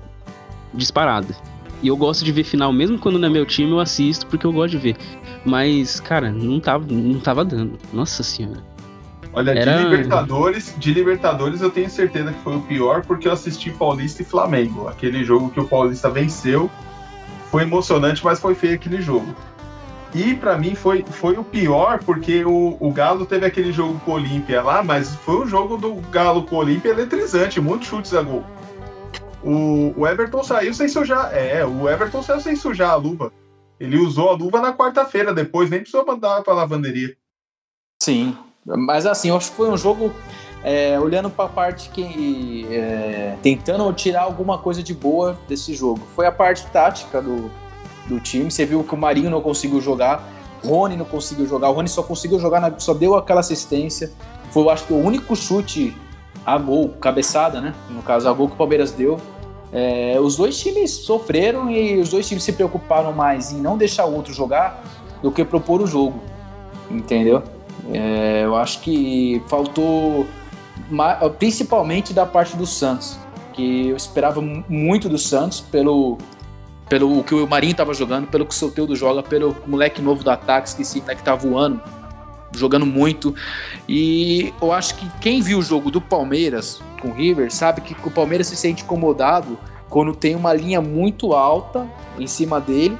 [0.74, 1.34] disparada.
[1.82, 4.46] E eu gosto de ver final, mesmo quando não é meu time, eu assisto porque
[4.46, 4.96] eu gosto de ver.
[5.44, 7.78] Mas, cara, não tava, não tava dando.
[7.92, 8.60] Nossa senhora.
[9.32, 9.78] Olha, Era...
[9.78, 14.22] de Libertadores, de Libertadores eu tenho certeza que foi o pior porque eu assisti Paulista
[14.22, 14.88] e Flamengo.
[14.88, 16.70] Aquele jogo que o Paulista venceu.
[17.50, 19.34] Foi emocionante, mas foi feio aquele jogo.
[20.14, 24.12] E para mim foi, foi o pior porque o, o Galo teve aquele jogo com
[24.12, 28.12] o Olímpia lá, mas foi um jogo do Galo com o Olímpia eletrizante, muitos chutes
[28.12, 28.44] a gol.
[29.42, 31.34] O, o Everton saiu sem sujar.
[31.34, 33.32] É, o Everton saiu sem sujar a luva.
[33.80, 37.16] Ele usou a luva na quarta-feira, depois nem precisou mandar pra lavanderia.
[38.00, 40.12] Sim, mas assim, eu acho que foi um jogo.
[40.64, 42.66] É, olhando para a parte que.
[42.70, 46.00] É, tentando tirar alguma coisa de boa desse jogo.
[46.14, 47.50] Foi a parte tática do,
[48.06, 48.50] do time.
[48.50, 50.28] Você viu que o Marinho não conseguiu jogar,
[50.64, 54.12] Rony não conseguiu jogar, o Rony só conseguiu jogar, na, só deu aquela assistência.
[54.50, 55.96] Foi, eu acho que, o único chute
[56.44, 57.74] a gol, cabeçada, né?
[57.90, 59.20] No caso, a gol que o Palmeiras deu.
[59.72, 64.04] É, os dois times sofreram e os dois times se preocuparam mais em não deixar
[64.04, 64.84] o outro jogar
[65.22, 66.20] do que propor o jogo,
[66.90, 67.42] entendeu?
[67.90, 70.26] É, eu acho que faltou,
[71.38, 73.18] principalmente da parte do Santos,
[73.54, 76.18] que eu esperava muito do Santos pelo
[76.88, 80.30] pelo que o Marinho estava jogando, pelo que o Soteudo joga, pelo moleque novo do
[80.30, 81.80] ataque que, que tá voando
[82.56, 83.34] jogando muito.
[83.88, 87.96] E eu acho que quem viu o jogo do Palmeiras com o River sabe que
[88.06, 91.86] o Palmeiras se sente incomodado quando tem uma linha muito alta
[92.18, 92.96] em cima dele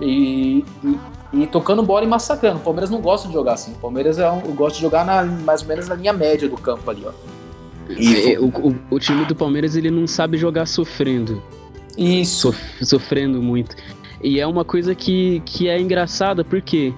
[0.00, 0.98] e, e,
[1.32, 2.58] e tocando bola e massacrando.
[2.58, 3.72] O Palmeiras não gosta de jogar assim.
[3.72, 6.56] O Palmeiras é um, gosta de jogar na, mais ou menos na linha média do
[6.56, 7.12] campo ali, ó.
[7.88, 11.42] E, o, o, o, time do Palmeiras ele não sabe jogar sofrendo.
[11.96, 12.52] Isso.
[12.52, 13.76] Sof, sofrendo muito.
[14.22, 16.94] E é uma coisa que, que é engraçada, porque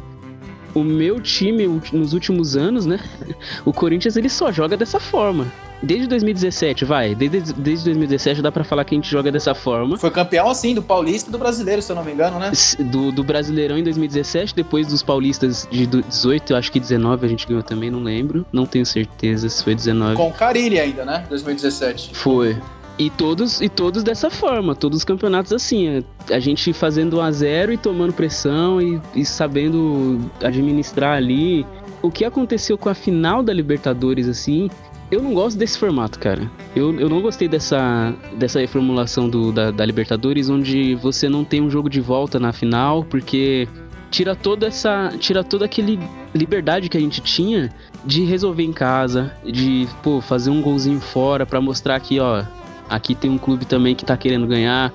[0.75, 3.01] o meu time nos últimos anos, né?
[3.65, 5.47] O Corinthians ele só joga dessa forma.
[5.83, 7.15] Desde 2017, vai.
[7.15, 9.99] Desde, desde 2017 dá para falar que a gente joga dessa forma.
[9.99, 12.51] Foi campeão, assim, do Paulista e do Brasileiro, se eu não me engano, né?
[12.91, 17.47] Do, do Brasileirão em 2017, depois dos Paulistas de 18, acho que 19 a gente
[17.47, 18.47] ganhou também, não lembro.
[18.53, 20.17] Não tenho certeza se foi 19.
[20.17, 21.27] Com o Carilli ainda, né?
[21.29, 22.15] 2017.
[22.15, 22.57] Foi.
[22.99, 27.31] E todos, e todos dessa forma, todos os campeonatos assim, a gente fazendo 1 a
[27.31, 31.67] 0 e tomando pressão e, e sabendo administrar ali.
[32.01, 34.71] O que aconteceu com a final da Libertadores, assim,
[35.11, 36.51] eu não gosto desse formato, cara.
[36.75, 41.61] Eu, eu não gostei dessa, dessa reformulação do, da, da Libertadores, onde você não tem
[41.61, 43.69] um jogo de volta na final, porque
[44.11, 45.13] tira toda essa.
[45.19, 45.99] tira toda aquele
[46.35, 47.71] liberdade que a gente tinha
[48.05, 52.45] de resolver em casa, de, pô, fazer um golzinho fora para mostrar que, ó,
[52.89, 54.93] aqui tem um clube também que tá querendo ganhar.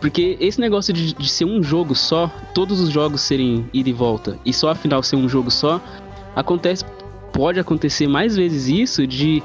[0.00, 3.92] Porque esse negócio de, de, ser um jogo só, todos os jogos serem ida e
[3.92, 5.80] volta, e só a final ser um jogo só,
[6.36, 6.84] acontece,
[7.32, 9.42] pode acontecer mais vezes isso de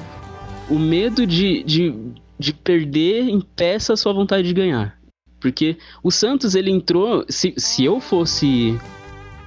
[0.69, 1.95] o medo de, de,
[2.37, 4.97] de perder impeça a sua vontade de ganhar.
[5.39, 7.25] Porque o Santos, ele entrou.
[7.27, 8.79] Se, se eu fosse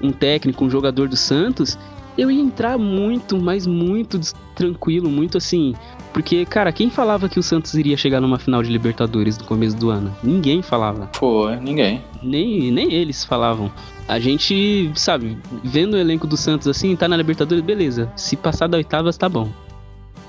[0.01, 1.79] um técnico, um jogador do Santos,
[2.17, 4.19] eu ia entrar muito, mas muito
[4.55, 5.75] tranquilo, muito assim.
[6.13, 9.77] Porque, cara, quem falava que o Santos iria chegar numa final de Libertadores no começo
[9.77, 10.15] do ano?
[10.23, 11.11] Ninguém falava.
[11.15, 12.03] Foi, ninguém.
[12.23, 13.71] Nem, nem eles falavam.
[14.09, 18.11] A gente, sabe, vendo o elenco do Santos assim, tá na Libertadores, beleza.
[18.17, 19.51] Se passar da oitava, tá bom.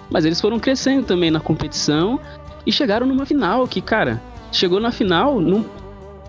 [0.10, 2.20] Mas eles foram crescendo também na competição
[2.66, 4.22] e chegaram numa final que, cara,
[4.52, 5.66] chegou na final, não,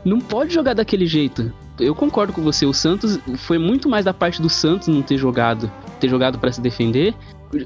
[0.05, 1.53] não pode jogar daquele jeito.
[1.79, 5.17] Eu concordo com você, o Santos foi muito mais da parte do Santos não ter
[5.17, 7.15] jogado, ter jogado para se defender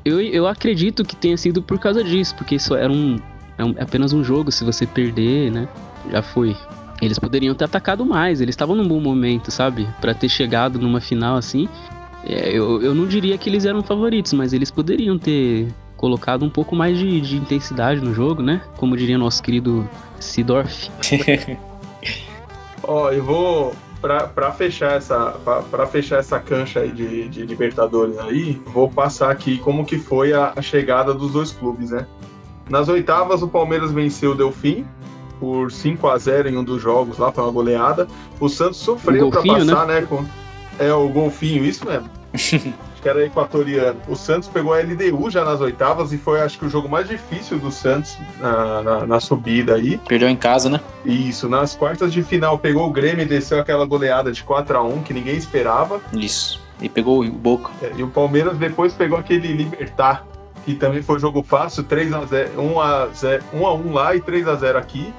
[0.05, 3.19] eu, eu acredito que tenha sido por causa disso, porque isso era um,
[3.59, 5.69] é um, é apenas um jogo, se você perder, né?
[6.11, 6.57] Já foi.
[7.01, 9.89] Eles poderiam ter atacado mais, eles estavam num bom momento, sabe?
[10.01, 11.69] Para ter chegado numa final assim.
[12.25, 16.51] É, eu, eu não diria que eles eram favoritos, mas eles poderiam ter colocado um
[16.51, 18.63] pouco mais de, de intensidade no jogo, né?
[18.77, 19.89] Como diria nosso querido
[20.21, 20.91] Sidorf.
[22.85, 25.31] Ó, eu vou para fechar essa
[25.71, 30.33] para fechar essa cancha aí de, de, Libertadores aí, vou passar aqui como que foi
[30.33, 32.07] a, a, chegada dos dois clubes, né?
[32.69, 34.85] Nas oitavas o Palmeiras venceu o Delfim
[35.39, 38.09] por 5 a 0 em um dos jogos lá, foi uma goleada.
[38.41, 40.01] O Santos sofreu para passar, né?
[40.01, 40.25] né com,
[40.79, 42.11] é o golfinho, isso mesmo.
[43.03, 44.01] que era equatoriano.
[44.09, 47.09] O Santos pegou a LDU já nas oitavas e foi, acho que, o jogo mais
[47.09, 49.99] difícil do Santos na, na, na subida aí.
[50.07, 50.81] Perdeu em casa, né?
[51.05, 51.49] Isso.
[51.49, 55.03] Nas quartas de final pegou o Grêmio e desceu aquela goleada de 4 a 1
[55.03, 56.01] que ninguém esperava.
[56.13, 56.61] Isso.
[56.81, 57.71] E pegou o Boca.
[57.83, 60.25] É, e o Palmeiras depois pegou aquele Libertar,
[60.65, 64.15] que também foi jogo fácil, 3 a 0 1 a 0 1 a 1 lá
[64.15, 65.13] e 3 a 0 aqui.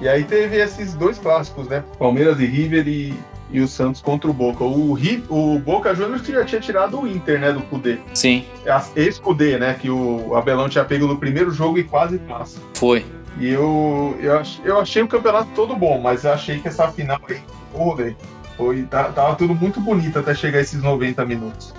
[0.00, 1.84] E aí teve esses dois clássicos, né?
[1.98, 3.14] Palmeiras e River e,
[3.50, 4.64] e o Santos contra o Boca.
[4.64, 4.96] O,
[5.28, 7.98] o Boca Juniors já tinha tirado o Inter, né, do Cudê.
[8.14, 8.44] Sim.
[8.64, 12.60] É Ex-Cudê, né, que o Abelão tinha pego no primeiro jogo e quase passa.
[12.74, 13.04] Foi.
[13.38, 17.20] E eu, eu, eu achei o campeonato todo bom, mas eu achei que essa final
[17.28, 17.42] aí,
[17.74, 18.14] olê,
[18.56, 21.74] foi, tá, tava tudo muito bonito até chegar esses 90 minutos.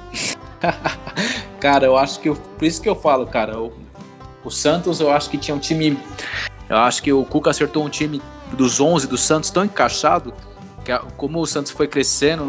[1.60, 3.74] cara, eu acho que, eu, por isso que eu falo, cara, o,
[4.44, 5.98] o Santos eu acho que tinha um time,
[6.70, 8.22] eu acho que o Cuca acertou um time
[8.54, 10.34] dos 11 do Santos tão encaixado
[11.16, 12.46] como o Santos foi crescendo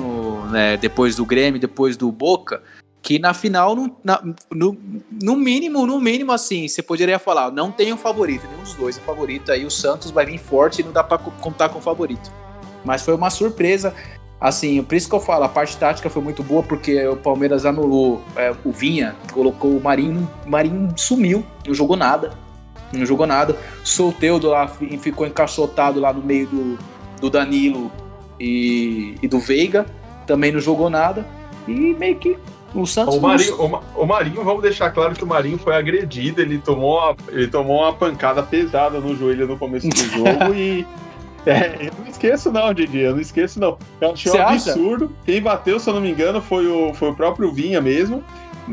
[0.50, 2.62] né, depois do Grêmio, depois do Boca,
[3.02, 4.76] que na final, no, na, no,
[5.22, 8.98] no, mínimo, no mínimo assim, você poderia falar, não tem um favorito, nenhum dos dois
[8.98, 11.82] é favorito, aí o Santos vai vir forte e não dá para contar com o
[11.82, 12.30] favorito.
[12.84, 13.94] Mas foi uma surpresa,
[14.40, 17.64] assim, por isso que eu falo, a parte tática foi muito boa, porque o Palmeiras
[17.64, 22.32] anulou é, o Vinha, colocou o Marinho, o Marinho sumiu, não jogou nada,
[22.92, 26.78] não jogou nada, Solteudo lá ficou encaixotado lá no meio do,
[27.20, 27.90] do Danilo
[28.38, 29.86] e, e do Veiga,
[30.26, 31.26] também não jogou nada.
[31.66, 32.36] E meio que
[32.74, 33.16] o Santos.
[33.16, 37.16] O Marinho, o, Marinho, vamos deixar claro que o Marinho foi agredido, ele tomou uma,
[37.28, 40.86] ele tomou uma pancada pesada no joelho no começo do jogo e.
[41.46, 43.78] É, eu não esqueço não, Didi, eu não esqueço não.
[44.00, 45.04] Eu achei um absurdo.
[45.06, 45.14] Acha?
[45.24, 48.22] Quem bateu, se eu não me engano, foi o, foi o próprio Vinha mesmo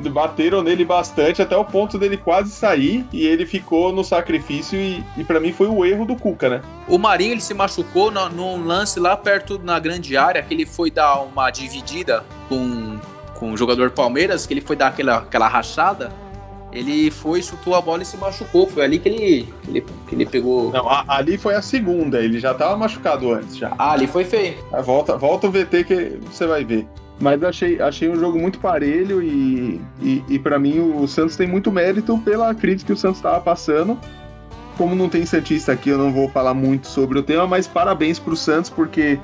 [0.09, 5.03] bateram nele bastante até o ponto dele quase sair e ele ficou no sacrifício e,
[5.17, 6.61] e para mim foi o erro do Cuca, né?
[6.87, 10.65] O Marinho ele se machucou no, num lance lá perto na grande área que ele
[10.65, 12.97] foi dar uma dividida com,
[13.35, 16.11] com o jogador Palmeiras, que ele foi dar aquela, aquela rachada.
[16.71, 18.67] Ele foi, chutou a bola e se machucou.
[18.67, 20.71] Foi ali que ele, que ele, que ele pegou.
[20.71, 22.19] Não, a, ali foi a segunda.
[22.19, 23.73] Ele já tava machucado antes já.
[23.79, 24.57] Ah, ali foi feio.
[24.83, 26.85] Volta, volta o VT que você vai ver.
[27.19, 31.47] Mas achei, achei um jogo muito parelho e, e, e para mim o Santos tem
[31.47, 33.97] muito mérito pela crítica que o Santos estava passando.
[34.77, 38.19] Como não tem Santista aqui, eu não vou falar muito sobre o tema, mas parabéns
[38.19, 39.17] pro Santos, porque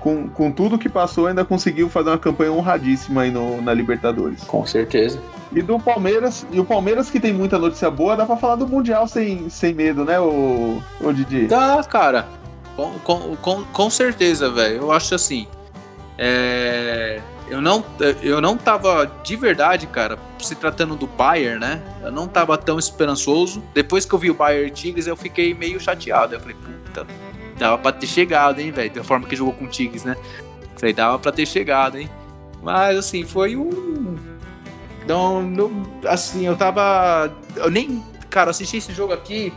[0.00, 4.44] com, com tudo que passou, ainda conseguiu fazer uma campanha honradíssima aí no, na Libertadores.
[4.44, 5.20] Com certeza.
[5.52, 8.68] E do Palmeiras, e o Palmeiras que tem muita notícia boa, dá pra falar do
[8.68, 11.46] Mundial sem, sem medo, né, o, o Didi?
[11.46, 12.28] Dá, cara.
[12.76, 14.76] Com, com, com, com certeza, velho.
[14.76, 15.46] Eu acho assim.
[16.18, 17.84] É, eu não
[18.22, 21.82] eu não tava de verdade, cara, se tratando do Bayern, né?
[22.02, 23.62] Eu não tava tão esperançoso.
[23.74, 26.34] Depois que eu vi o Bayern Tigres, eu fiquei meio chateado.
[26.34, 27.06] Eu falei, puta,
[27.58, 28.90] dava pra ter chegado, hein, velho?
[28.90, 30.16] Da forma que jogou com o Tigres, né?
[30.62, 32.10] Eu falei, dava pra ter chegado, hein?
[32.62, 34.16] Mas assim, foi um.
[35.06, 37.32] Não, não, assim, eu tava.
[37.54, 38.02] Eu nem.
[38.28, 39.52] Cara, assisti esse jogo aqui.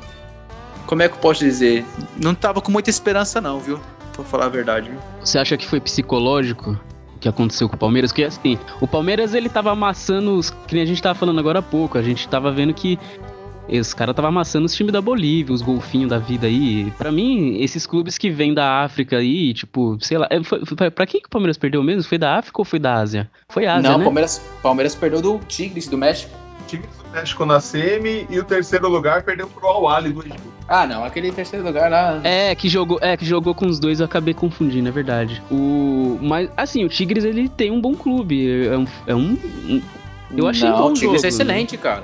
[0.86, 1.86] Como é que eu posso dizer?
[2.17, 3.80] Não tava com muita esperança, não, viu?
[4.19, 4.91] Pra falar a verdade.
[5.23, 6.77] Você acha que foi psicológico?
[7.19, 10.84] que aconteceu com o Palmeiras, porque assim, o Palmeiras ele tava amassando os, que nem
[10.84, 12.97] a gente tava falando agora há pouco, a gente tava vendo que
[13.77, 16.91] os caras tava amassando os times da Bolívia, os golfinhos da vida aí.
[16.97, 20.89] Para mim, esses clubes que vêm da África aí, tipo, sei lá, é, foi, foi,
[20.89, 22.03] pra quem que o Palmeiras perdeu mesmo?
[22.03, 23.29] Foi da África ou foi da Ásia?
[23.47, 24.03] Foi Ásia, Não, né?
[24.03, 26.36] Palmeiras, Palmeiras perdeu do Tigres do México.
[26.67, 30.54] Tigres do México na semi e o terceiro lugar perdeu pro Al do Egito.
[30.67, 32.22] Ah, não, aquele terceiro lugar lá.
[32.24, 35.41] É, que jogou, é, que jogou com os dois, eu acabei confundindo, é verdade.
[35.50, 38.67] O, mas, assim, o Tigres, ele tem um bom clube.
[38.67, 38.88] É um.
[39.08, 39.82] É um, um
[40.36, 42.04] eu achei não, bom o Tigres jogo, é excelente, cara.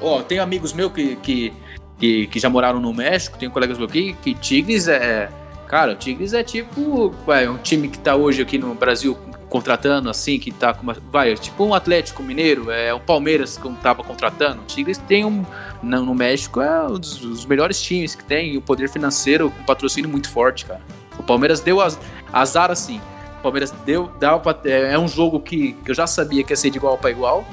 [0.00, 1.52] Ó, oh, tem amigos meus que, que,
[1.98, 5.28] que, que, já moraram no México, tem colegas meus aqui, que Tigres é.
[5.66, 7.12] Cara, o Tigres é tipo.
[7.26, 9.18] Ué, um time que tá hoje aqui no Brasil
[9.54, 13.56] contratando, assim, que tá com uma, Vai, é tipo um Atlético Mineiro, é o Palmeiras
[13.56, 14.62] que tava contratando.
[14.62, 15.46] O Tigres tem um.
[15.80, 19.52] No, no México é um dos, dos, melhores times que tem, e o poder financeiro,
[19.60, 20.80] um patrocínio muito forte, cara.
[21.16, 21.96] O Palmeiras deu az,
[22.32, 23.00] azar assim.
[23.38, 24.10] O Palmeiras deu.
[24.18, 26.78] Dá pra, é, é um jogo que, que eu já sabia que ia ser de
[26.78, 27.46] igual para igual.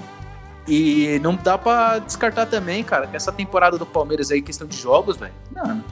[0.68, 4.76] E não dá para descartar também, cara, que essa temporada do Palmeiras aí, questão de
[4.76, 5.34] jogos, velho.
[5.52, 5.84] Não,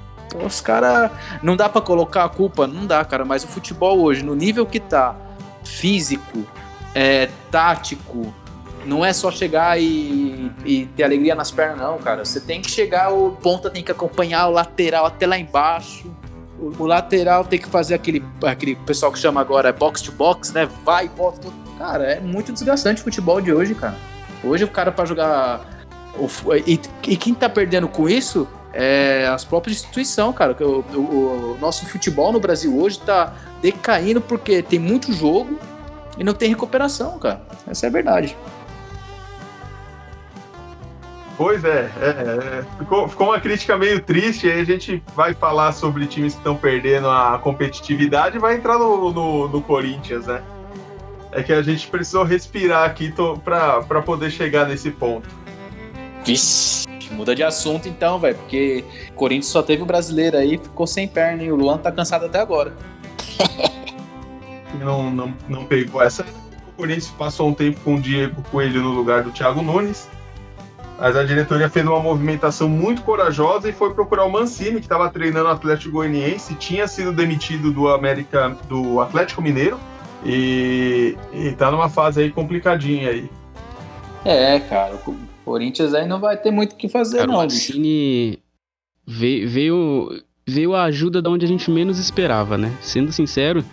[0.43, 1.11] Os caras.
[1.43, 2.65] Não dá para colocar a culpa?
[2.65, 3.23] Não dá, cara.
[3.23, 5.15] Mas o futebol hoje, no nível que tá,
[5.69, 6.45] físico,
[6.93, 8.33] é, tático,
[8.85, 12.25] não é só chegar e, e, ter alegria nas pernas, não, cara.
[12.25, 16.11] Você tem que chegar, o ponta tem que acompanhar o lateral até lá embaixo.
[16.57, 20.51] O, o lateral tem que fazer aquele, aquele pessoal que chama agora box to box,
[20.53, 20.67] né?
[20.83, 21.47] Vai e volta.
[21.77, 23.95] Cara, é muito desgastante o futebol de hoje, cara.
[24.43, 25.61] Hoje o cara para jogar.
[26.65, 30.55] E, e, quem tá perdendo com isso é as próprias instituições, cara.
[30.59, 35.59] O, o, o nosso futebol no Brasil hoje tá decaindo porque tem muito jogo
[36.17, 37.41] e não tem recuperação, cara.
[37.67, 38.35] Essa é a verdade.
[41.39, 44.51] Pois é, é, é, ficou, ficou uma crítica meio triste.
[44.51, 48.77] Aí a gente vai falar sobre times que estão perdendo a competitividade e vai entrar
[48.77, 50.41] no, no, no, Corinthians, né?
[51.31, 53.13] É que a gente precisou respirar aqui
[53.45, 55.29] para poder chegar nesse ponto.
[56.25, 58.83] Vixe, muda de assunto então, velho, porque
[59.15, 62.25] Corinthians só teve o um brasileiro aí ficou sem perna e o Luan tá cansado
[62.25, 62.73] até agora.
[64.79, 66.25] não, não, não pegou essa.
[66.67, 70.07] O Corinthians passou um tempo com o Diego Coelho no lugar do Thiago Nunes
[70.99, 75.09] mas a diretoria fez uma movimentação muito corajosa e foi procurar o Mancini, que estava
[75.09, 79.79] treinando o Atlético Goianiense, tinha sido demitido do América, do Atlético Mineiro
[80.25, 83.29] e, e tá numa fase aí complicadinha aí.
[84.25, 85.15] É, cara, o
[85.49, 87.39] Corinthians aí não vai ter muito o que fazer, cara, não.
[87.39, 88.37] O Mancini
[89.05, 92.71] veio, veio, veio a ajuda da onde a gente menos esperava, né?
[92.81, 93.65] Sendo sincero,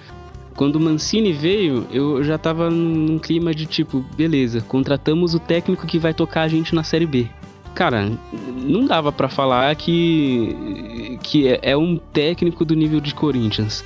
[0.56, 5.86] quando o Mancini veio, eu já tava num clima de tipo, beleza, contratamos o técnico
[5.86, 7.26] que vai tocar a gente na Série B.
[7.74, 8.10] Cara,
[8.56, 13.84] não dava para falar que, que é, é um técnico do nível de Corinthians.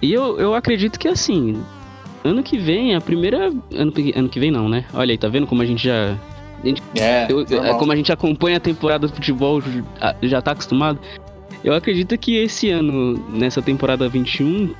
[0.00, 1.60] E eu, eu acredito que assim,
[2.22, 3.46] ano que vem, a primeira.
[3.46, 4.84] Ano, ano que vem não, né?
[4.94, 6.16] Olha aí, tá vendo como a gente já.
[6.64, 7.44] Gente, é, eu,
[7.76, 10.98] como a gente acompanha a temporada do futebol, já, já tá acostumado.
[11.62, 14.74] Eu acredito que esse ano, nessa temporada 21,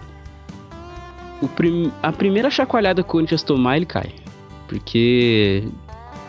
[1.49, 4.11] prim, a primeira chacoalhada que o Corinthians tomar, ele cai.
[4.66, 5.64] Porque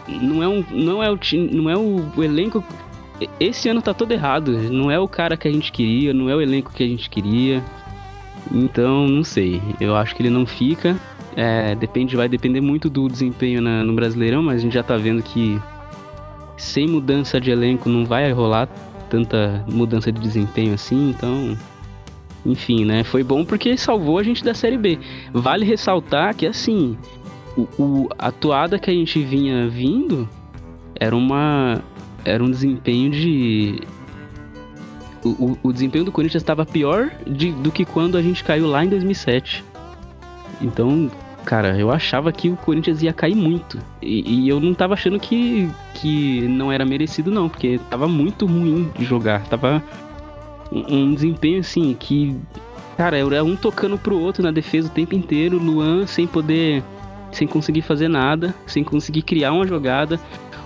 [0.07, 1.19] não é, um, não é, o,
[1.51, 2.63] não é o, o elenco.
[3.39, 4.51] Esse ano tá todo errado.
[4.51, 7.09] Não é o cara que a gente queria, não é o elenco que a gente
[7.09, 7.63] queria.
[8.51, 9.61] Então, não sei.
[9.79, 10.99] Eu acho que ele não fica.
[11.35, 14.95] É, depende, vai depender muito do desempenho na, no Brasileirão, mas a gente já tá
[14.95, 15.59] vendo que
[16.57, 18.67] sem mudança de elenco não vai rolar
[19.09, 21.57] tanta mudança de desempenho assim, então
[22.45, 23.03] enfim, né?
[23.03, 24.99] Foi bom porque salvou a gente da Série B.
[25.33, 26.95] Vale ressaltar que, assim,
[27.57, 30.29] o, o, a toada que a gente vinha vindo
[30.95, 31.81] era uma.
[32.23, 33.81] Era um desempenho de.
[35.23, 38.85] O, o desempenho do Corinthians estava pior de, do que quando a gente caiu lá
[38.85, 39.63] em 2007.
[40.61, 41.09] Então,
[41.45, 43.79] cara, eu achava que o Corinthians ia cair muito.
[44.01, 48.45] E, e, eu não tava achando que, que não era merecido, não, porque tava muito
[48.45, 49.43] ruim de jogar.
[49.47, 49.81] Tava
[50.71, 52.35] um, desempenho assim que.
[52.97, 56.83] Cara, era um tocando pro outro na defesa o tempo inteiro, Luan sem poder.
[57.31, 60.19] sem conseguir fazer nada, sem conseguir criar uma jogada.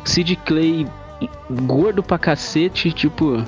[0.06, 0.88] O Sid Clay
[1.66, 3.44] gordo pra cacete, tipo.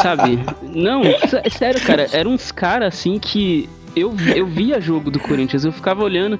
[0.00, 0.38] sabe?
[0.62, 1.02] Não,
[1.50, 3.68] sério, cara, eram uns caras assim que.
[4.00, 6.38] Eu, eu via jogo do Corinthians, eu ficava olhando.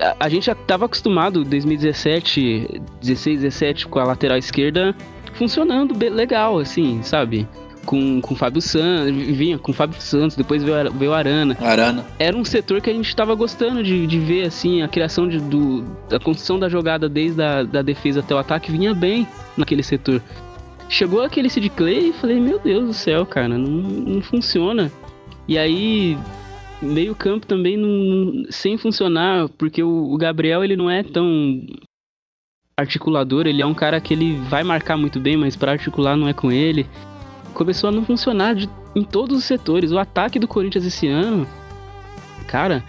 [0.00, 4.94] A, a gente já tava acostumado 2017, 16, 17 com a lateral esquerda
[5.34, 7.48] funcionando legal, assim, sabe?
[7.84, 11.56] com, com o Fábio Santos, vinha com o Fábio Santos, depois veio, veio o Arana.
[11.60, 12.04] Arana.
[12.18, 15.38] Era um setor que a gente estava gostando de, de ver, assim, a criação de,
[15.38, 19.82] do, da construção da jogada desde a da defesa até o ataque vinha bem naquele
[19.82, 20.22] setor.
[20.88, 24.90] Chegou aquele Sid Clay e falei, meu Deus do céu, cara, não, não funciona.
[25.46, 26.18] E aí,
[26.82, 31.66] meio campo também não, sem funcionar, porque o, o Gabriel ele não é tão
[32.76, 36.28] articulador, ele é um cara que ele vai marcar muito bem, mas para articular não
[36.28, 36.86] é com ele
[37.50, 39.92] começou a não funcionar de, em todos os setores.
[39.92, 41.46] O ataque do Corinthians esse ano,
[42.46, 42.82] cara,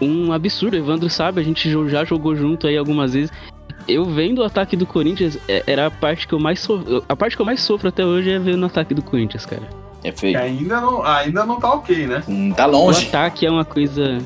[0.00, 0.76] um absurdo.
[0.76, 3.32] Evandro sabe, a gente já jogou junto aí algumas vezes.
[3.88, 6.66] Eu vendo o ataque do Corinthians, é, era a parte que eu mais.
[7.08, 9.85] A parte que eu mais sofro até hoje é ver no ataque do Corinthians, cara.
[10.06, 10.38] É feio.
[10.38, 12.22] Ainda não, ainda não tá ok, né?
[12.28, 13.06] Hum, tá longe.
[13.06, 14.18] O ataque é uma coisa.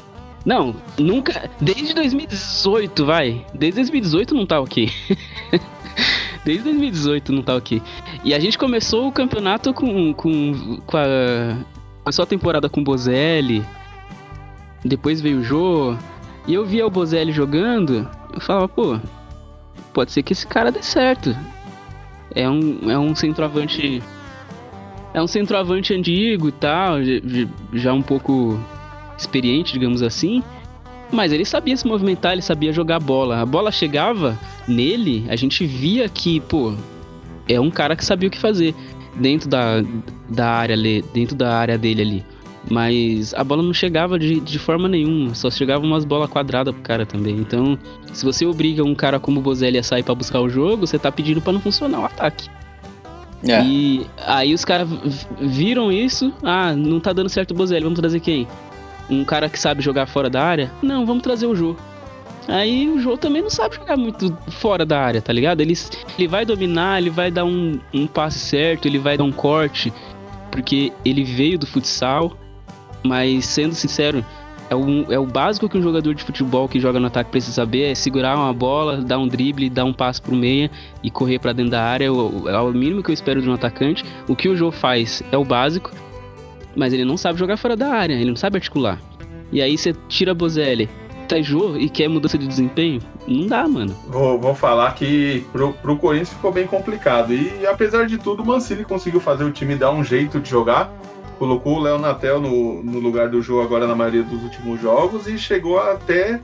[0.45, 1.49] Não, nunca.
[1.59, 3.47] Desde 2018, vai.
[3.55, 4.93] Desde 2018 não tá ok.
[6.45, 7.81] Desde 2018 não tá ok.
[8.23, 11.57] E a gente começou o campeonato com, com, com a.
[12.05, 13.65] Começou a temporada com o Bozelli.
[14.85, 15.97] Depois veio o Jô.
[16.47, 18.07] E eu via o Bozelli jogando.
[18.35, 18.99] Eu falava, pô,
[19.95, 21.35] pode ser que esse cara dê certo.
[22.35, 24.03] É um, é um centroavante.
[25.13, 26.97] É um centroavante antigo e tal,
[27.73, 28.59] já um pouco
[29.19, 30.43] experiente, digamos assim.
[31.13, 33.41] Mas ele sabia se movimentar, ele sabia jogar bola.
[33.41, 34.39] A bola chegava
[34.69, 36.73] nele, a gente via que, pô,
[37.49, 38.75] é um cara que sabia o que fazer.
[39.17, 39.83] dentro da,
[40.29, 40.77] da área
[41.13, 42.25] dentro da área dele ali.
[42.71, 46.83] Mas a bola não chegava de, de forma nenhuma, só chegava umas bolas quadradas pro
[46.83, 47.35] cara também.
[47.37, 47.79] Então,
[48.13, 50.99] se você obriga um cara como o Bozelli a sair para buscar o jogo, você
[50.99, 52.49] tá pedindo para não funcionar o ataque.
[53.47, 53.63] É.
[53.63, 54.89] E aí os caras
[55.41, 58.47] viram isso, ah, não tá dando certo o Bozelli, vamos trazer quem?
[59.09, 60.71] Um cara que sabe jogar fora da área?
[60.83, 61.75] Não, vamos trazer o Jô.
[62.47, 65.61] Aí o Jô também não sabe jogar muito fora da área, tá ligado?
[65.61, 65.75] Ele,
[66.19, 69.93] ele vai dominar, ele vai dar um, um passe certo, ele vai dar um corte,
[70.51, 72.37] porque ele veio do futsal,
[73.03, 74.25] mas sendo sincero,
[74.71, 77.53] é o, é o básico que um jogador de futebol que joga no ataque precisa
[77.53, 80.71] saber: é segurar uma bola, dar um drible, dar um passo pro meia
[81.03, 82.05] e correr para dentro da área.
[82.05, 84.05] É o, é o mínimo que eu espero de um atacante.
[84.29, 85.91] O que o Jô faz é o básico,
[86.77, 89.01] mas ele não sabe jogar fora da área, ele não sabe articular.
[89.51, 90.89] E aí você tira a Bozelli,
[91.29, 93.03] tá Jô e quer mudança de desempenho?
[93.27, 93.93] Não dá, mano.
[94.07, 97.35] Vou, vou falar que pro, pro Corinthians ficou bem complicado.
[97.35, 100.93] E apesar de tudo, o Mancini conseguiu fazer o time dar um jeito de jogar
[101.41, 105.27] colocou o Léo Natel no, no lugar do jogo agora na maioria dos últimos jogos
[105.27, 106.39] e chegou até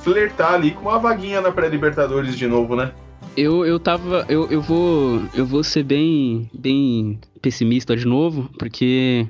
[0.00, 2.90] flertar ali com uma vaguinha na pré-libertadores de novo, né?
[3.36, 4.26] Eu, eu tava.
[4.28, 5.22] Eu, eu vou.
[5.32, 6.50] Eu vou ser bem.
[6.52, 9.24] bem pessimista de novo, porque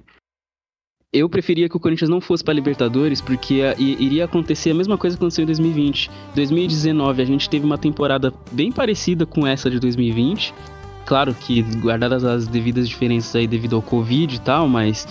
[1.12, 5.14] eu preferia que o Corinthians não fosse para Libertadores, porque iria acontecer a mesma coisa
[5.14, 6.10] que aconteceu em 2020.
[6.34, 10.54] 2019 a gente teve uma temporada bem parecida com essa de 2020,
[11.08, 15.08] claro que guardadas as devidas diferenças aí devido ao Covid e tal, mas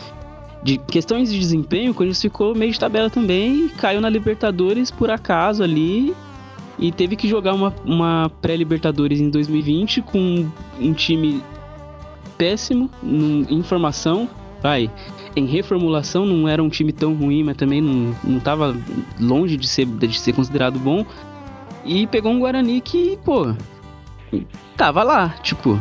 [0.62, 5.10] de questões de desempenho, o Corinthians ficou meio de tabela também, caiu na Libertadores por
[5.10, 6.16] acaso ali
[6.78, 10.48] e teve que jogar uma, uma pré-Libertadores em 2020 com
[10.80, 11.42] um time
[12.38, 14.30] péssimo em formação,
[14.62, 14.92] vai,
[15.36, 18.78] em reformulação não era um time tão ruim, mas também não, não tava
[19.20, 21.04] longe de ser, de ser considerado bom.
[21.84, 23.56] E pegou um Guarani que, pô,
[24.76, 25.80] tava lá, tipo,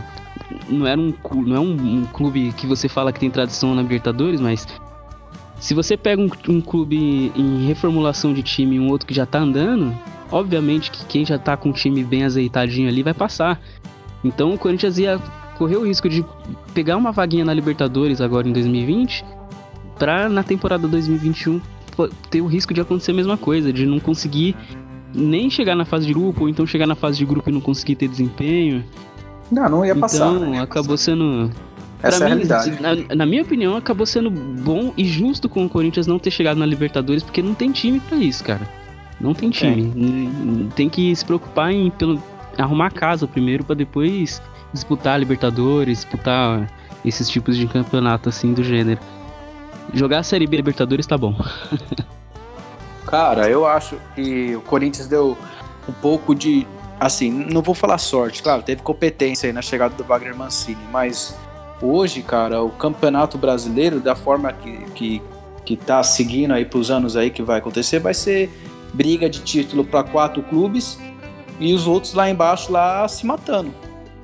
[0.68, 3.82] não era um, não é um, um, clube que você fala que tem tradição na
[3.82, 4.66] Libertadores, mas
[5.58, 9.26] se você pega um, um, clube em reformulação de time e um outro que já
[9.26, 9.96] tá andando,
[10.30, 13.60] obviamente que quem já tá com o time bem azeitadinho ali vai passar.
[14.24, 15.18] Então o Corinthians ia
[15.56, 16.24] correr o risco de
[16.74, 19.24] pegar uma vaguinha na Libertadores agora em 2020
[19.98, 21.60] para na temporada 2021
[22.30, 24.54] ter o risco de acontecer a mesma coisa, de não conseguir
[25.16, 27.60] nem chegar na fase de grupo, ou então chegar na fase de grupo e não
[27.60, 28.84] conseguir ter desempenho.
[29.50, 30.32] Não, não ia passar.
[30.32, 30.60] Então, né?
[30.60, 31.50] acabou sendo.
[32.02, 32.80] Essa é a realidade.
[32.80, 36.58] Na, na, minha opinião, acabou sendo bom e justo com o Corinthians não ter chegado
[36.58, 38.68] na Libertadores, porque não tem time para isso, cara.
[39.20, 39.90] Não tem time.
[39.90, 42.22] Tem, tem que se preocupar em pelo,
[42.58, 44.42] arrumar casa primeiro para depois
[44.72, 46.70] disputar a Libertadores, disputar
[47.04, 49.00] esses tipos de campeonato assim do gênero.
[49.94, 51.34] Jogar a Série B Libertadores tá bom.
[53.06, 55.38] Cara, eu acho que o Corinthians deu
[55.88, 56.66] um pouco de.
[56.98, 61.36] Assim, não vou falar sorte, claro, teve competência aí na chegada do Wagner Mancini, mas
[61.80, 65.22] hoje, cara, o Campeonato Brasileiro, da forma que, que,
[65.62, 68.50] que tá seguindo aí pros anos aí que vai acontecer, vai ser
[68.94, 70.98] briga de título para quatro clubes
[71.60, 73.74] e os outros lá embaixo lá se matando.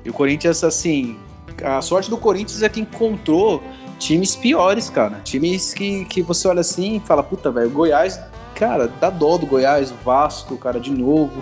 [0.03, 1.15] E o Corinthians, assim,
[1.63, 3.61] a sorte do Corinthians é que encontrou
[3.99, 5.21] times piores, cara.
[5.23, 8.19] Times que, que você olha assim e fala, puta, velho, Goiás
[8.55, 11.41] cara, dá dó do Goiás, Vasco, cara, de novo.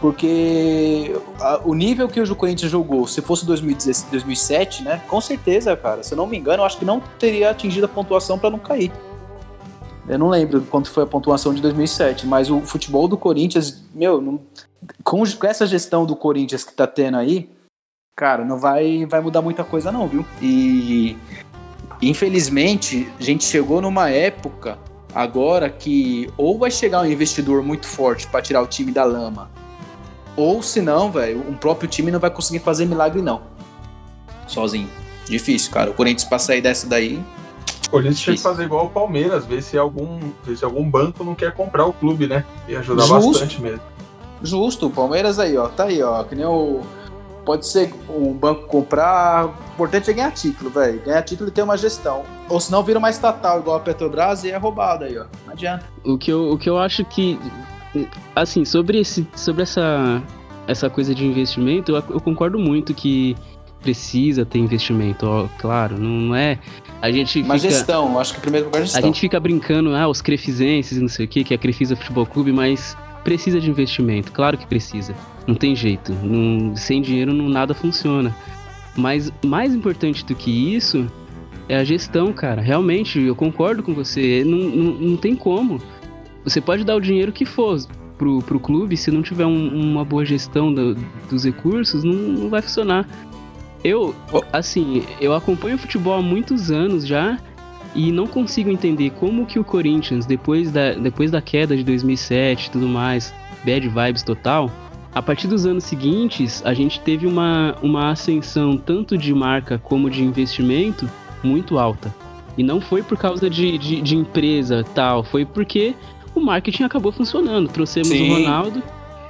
[0.00, 5.02] Porque a, o nível que o Corinthians jogou, se fosse 2016, 2007, né?
[5.08, 6.02] Com certeza, cara.
[6.02, 8.58] Se eu não me engano, eu acho que não teria atingido a pontuação para não
[8.58, 8.92] cair.
[10.08, 14.20] Eu não lembro quanto foi a pontuação de 2007, mas o futebol do Corinthians, meu,
[14.20, 14.40] não,
[15.02, 17.50] com, com, essa gestão do Corinthians que tá tendo aí,
[18.14, 20.24] cara, não vai, vai mudar muita coisa não, viu?
[20.40, 21.16] E
[22.00, 24.78] infelizmente, a gente chegou numa época
[25.16, 29.50] agora que ou vai chegar um investidor muito forte para tirar o time da lama,
[30.36, 33.40] ou se não, velho, um próprio time não vai conseguir fazer milagre não.
[34.46, 34.90] Sozinho.
[35.26, 35.90] Difícil, cara.
[35.90, 37.24] O Corinthians pra sair dessa daí.
[37.86, 41.24] O Corinthians tinha que fazer igual o Palmeiras, ver se algum, ver se algum banco
[41.24, 42.44] não quer comprar o clube, né?
[42.68, 43.32] E ajudar Justo.
[43.32, 43.80] bastante mesmo.
[44.42, 46.82] Justo, o Palmeiras aí, ó, tá aí, ó, que nem o
[47.46, 49.46] Pode ser um banco comprar.
[49.46, 51.00] O importante é ganhar título, velho.
[51.00, 52.24] Ganhar título e ter uma gestão.
[52.48, 55.26] Ou senão vira uma estatal igual a Petrobras e é roubado aí, ó.
[55.46, 55.86] Não adianta.
[56.04, 57.38] O que eu, o que eu acho que.
[58.34, 60.20] Assim, sobre, esse, sobre essa,
[60.66, 63.36] essa coisa de investimento, eu, eu concordo muito que
[63.80, 66.58] precisa ter investimento, ó, claro, não é.
[67.00, 69.00] A gente Uma fica, gestão, acho que primeiro lugar é gestão.
[69.00, 71.94] A gente fica brincando, ah, os crefisenses, não sei o que, que é a Crefisa
[71.94, 75.12] Futebol Clube, mas precisa de investimento, claro que precisa.
[75.48, 76.12] Não tem jeito.
[76.12, 78.32] Não, sem dinheiro não, nada funciona.
[78.96, 81.10] Mas mais importante do que isso
[81.68, 82.62] é a gestão, cara.
[82.62, 84.44] Realmente, eu concordo com você.
[84.46, 85.82] Não, não, não tem como.
[86.44, 87.84] Você pode dar o dinheiro que for
[88.16, 90.94] pro, pro clube, se não tiver um, uma boa gestão do,
[91.28, 93.08] dos recursos, não, não vai funcionar.
[93.82, 94.14] Eu,
[94.52, 97.40] assim, eu acompanho futebol há muitos anos já
[97.96, 102.66] e não consigo entender como que o Corinthians, depois da, depois da queda de 2007
[102.66, 103.34] e tudo mais,
[103.64, 104.70] bad vibes total,
[105.14, 110.10] a partir dos anos seguintes, a gente teve uma, uma ascensão tanto de marca como
[110.10, 111.08] de investimento
[111.42, 112.14] muito alta.
[112.58, 115.94] E não foi por causa de, de, de empresa tal, foi porque
[116.34, 117.68] o marketing acabou funcionando.
[117.68, 118.30] Trouxemos Sim.
[118.30, 118.82] o Ronaldo,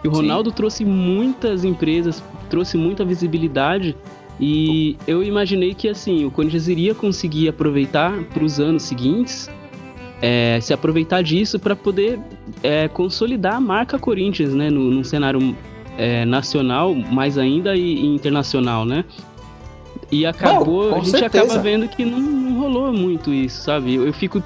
[0.03, 0.57] e o Ronaldo Sim.
[0.57, 3.97] trouxe muitas empresas, trouxe muita visibilidade.
[4.39, 9.49] E eu imaginei que assim, o Corinthians iria conseguir aproveitar para os anos seguintes,
[10.20, 12.18] é, se aproveitar disso para poder
[12.62, 15.57] é, consolidar a marca Corinthians, né, no, num cenário
[15.97, 19.05] é, nacional, mais ainda e, internacional, né?
[20.11, 21.45] E acabou, não, a gente certeza.
[21.45, 23.95] acaba vendo que não, não, rolou muito isso, sabe?
[23.95, 24.43] Eu, eu fico.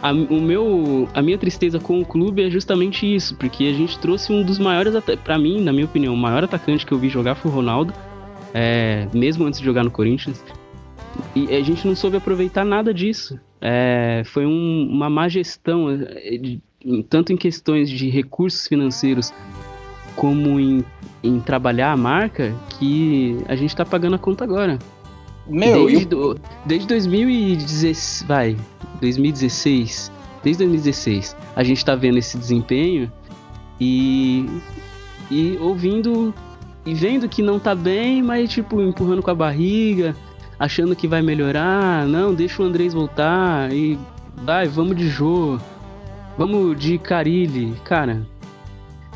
[0.00, 3.96] A, o meu, a minha tristeza com o clube é justamente isso, porque a gente
[3.98, 7.08] trouxe um dos maiores, para mim, na minha opinião, o maior atacante que eu vi
[7.08, 7.94] jogar foi o Ronaldo,
[8.54, 10.42] é, mesmo antes de jogar no Corinthians.
[11.34, 13.38] E a gente não soube aproveitar nada disso.
[13.60, 16.58] É, foi um, uma má gestão, é,
[17.08, 19.32] tanto em questões de recursos financeiros
[20.16, 20.84] como em,
[21.22, 24.78] em trabalhar a marca, que a gente tá pagando a conta agora.
[25.46, 26.36] Meu, desde, eu...
[26.64, 28.56] desde 2016, vai,
[29.00, 33.10] 2016, desde 2016, a gente tá vendo esse desempenho
[33.80, 34.46] e
[35.30, 36.34] e ouvindo
[36.84, 40.16] e vendo que não tá bem, mas tipo empurrando com a barriga,
[40.58, 43.98] achando que vai melhorar, não, deixa o Andrés voltar e
[44.44, 45.58] vai, vamos de Jô,
[46.36, 48.26] vamos de Carilli, cara.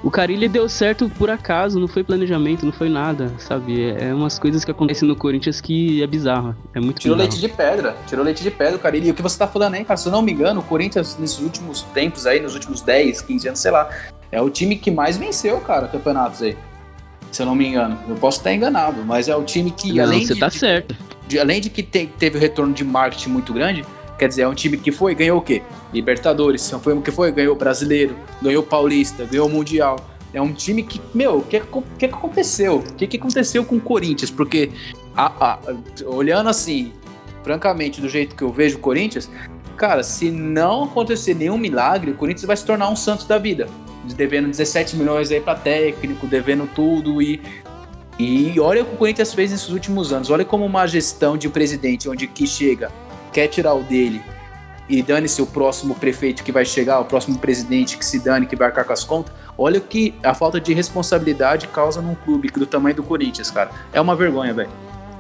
[0.03, 3.83] O Carilli deu certo por acaso, não foi planejamento, não foi nada, sabe?
[3.83, 6.55] É, é umas coisas que acontecem no Corinthians que é bizarro.
[6.75, 7.33] É muito Tirou bizarro.
[7.33, 9.09] leite de pedra, tirou leite de pedra o Carilli.
[9.09, 11.17] E o que você tá falando aí, cara, se eu não me engano, o Corinthians
[11.19, 13.89] nesses últimos tempos aí, nos últimos 10, 15 anos, sei lá,
[14.31, 16.57] é o time que mais venceu, cara, campeonatos aí.
[17.37, 17.99] Se eu não me engano.
[18.09, 20.97] Eu posso estar enganado, mas é o time que, não, além você de, tá certo.
[21.29, 23.85] De, além de que te, teve o retorno de marketing muito grande,
[24.19, 25.61] Quer dizer, é um time que foi, ganhou o quê?
[25.93, 29.97] Libertadores, foi o que foi, ganhou o Brasileiro, ganhou o Paulista, ganhou o Mundial.
[30.33, 32.77] É um time que, meu, o que, que, que aconteceu?
[32.77, 34.31] O que, que aconteceu com o Corinthians?
[34.31, 34.71] Porque,
[35.15, 35.59] a, a,
[36.07, 36.91] olhando assim,
[37.43, 39.31] francamente, do jeito que eu vejo o Corinthians,
[39.77, 43.69] cara, se não acontecer nenhum milagre, o Corinthians vai se tornar um Santos da vida.
[44.15, 47.41] Devendo 17 milhões aí para técnico, devendo tudo e.
[48.19, 50.31] E olha o que o Corinthians fez nesses últimos anos.
[50.31, 52.91] Olha como uma gestão de um presidente onde que chega,
[53.31, 54.23] quer tirar o dele,
[54.89, 58.55] e dane-se o próximo prefeito que vai chegar, o próximo presidente que se dane, que
[58.55, 59.35] vai arcar com as contas.
[59.59, 63.71] Olha o que a falta de responsabilidade causa num clube do tamanho do Corinthians, cara.
[63.93, 64.71] É uma vergonha, velho.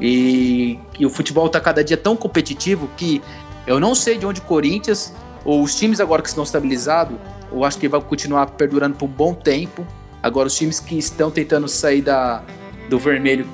[0.00, 3.22] E, e, o futebol tá cada dia tão competitivo que
[3.66, 5.12] eu não sei de onde o Corinthians,
[5.46, 7.16] os times agora que estão estabilizados,
[7.52, 9.86] eu acho que vai continuar perdurando por um bom tempo.
[10.20, 12.42] Agora, os times que estão tentando sair da,
[12.90, 13.46] do vermelho,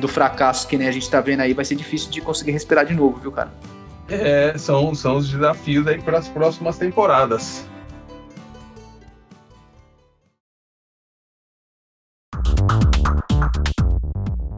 [0.00, 2.86] do fracasso que nem a gente tá vendo aí, vai ser difícil de conseguir respirar
[2.86, 3.52] de novo, viu, cara?
[4.08, 7.66] É, são, são os desafios aí para as próximas temporadas.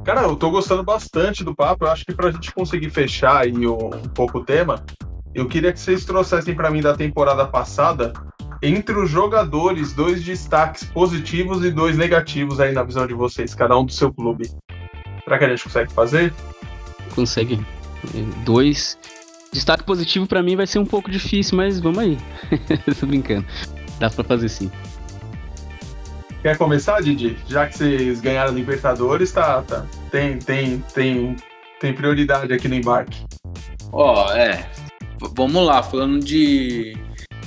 [0.04, 1.84] Cara, eu tô gostando bastante do papo.
[1.84, 4.84] Eu acho que pra gente conseguir fechar aí um pouco o tema,
[5.36, 8.14] eu queria que vocês trouxessem para mim da temporada passada,
[8.62, 13.78] entre os jogadores, dois destaques positivos e dois negativos aí na visão de vocês, cada
[13.78, 14.50] um do seu clube.
[15.24, 16.32] Será que a gente consegue fazer?
[17.14, 17.64] Consegue.
[18.44, 18.98] Dois
[19.52, 22.18] Destaque positivo para mim vai ser um pouco difícil, mas vamos aí.
[22.98, 23.46] Tô brincando.
[23.98, 24.70] Dá pra fazer sim.
[26.42, 27.36] Quer começar, Didi?
[27.46, 29.86] Já que vocês ganharam a Libertadores, tá, tá.
[30.10, 31.36] Tem, tem, tem,
[31.80, 33.24] tem prioridade aqui no embarque.
[33.92, 34.68] Ó, oh, é.
[35.18, 36.96] Vamos lá, falando de.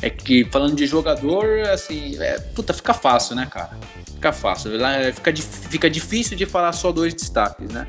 [0.02, 3.72] É que falando de jogador, assim, é, puta, fica fácil, né, cara?
[4.14, 4.72] Fica fácil.
[5.14, 7.88] Fica, fica difícil de falar só dois destaques, né?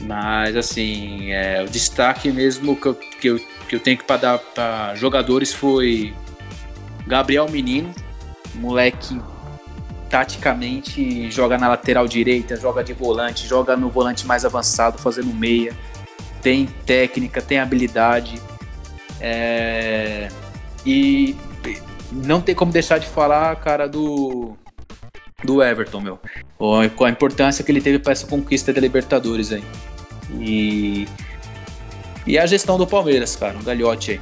[0.00, 4.38] Mas, assim, é, o destaque mesmo que eu, que eu, que eu tenho que dar
[4.38, 6.14] para jogadores foi
[7.06, 7.94] Gabriel Menino,
[8.54, 9.20] moleque
[10.08, 15.74] taticamente joga na lateral direita, joga de volante, joga no volante mais avançado, fazendo meia,
[16.42, 18.40] tem técnica, tem habilidade.
[19.20, 20.28] É,
[20.84, 21.36] e
[22.12, 24.56] não tem como deixar de falar, cara, do
[25.44, 26.18] do Everton, meu.
[26.58, 29.64] Com a importância que ele teve para essa conquista da Libertadores aí.
[30.40, 31.06] E.
[32.26, 34.20] E a gestão do Palmeiras, cara, um galhote aí.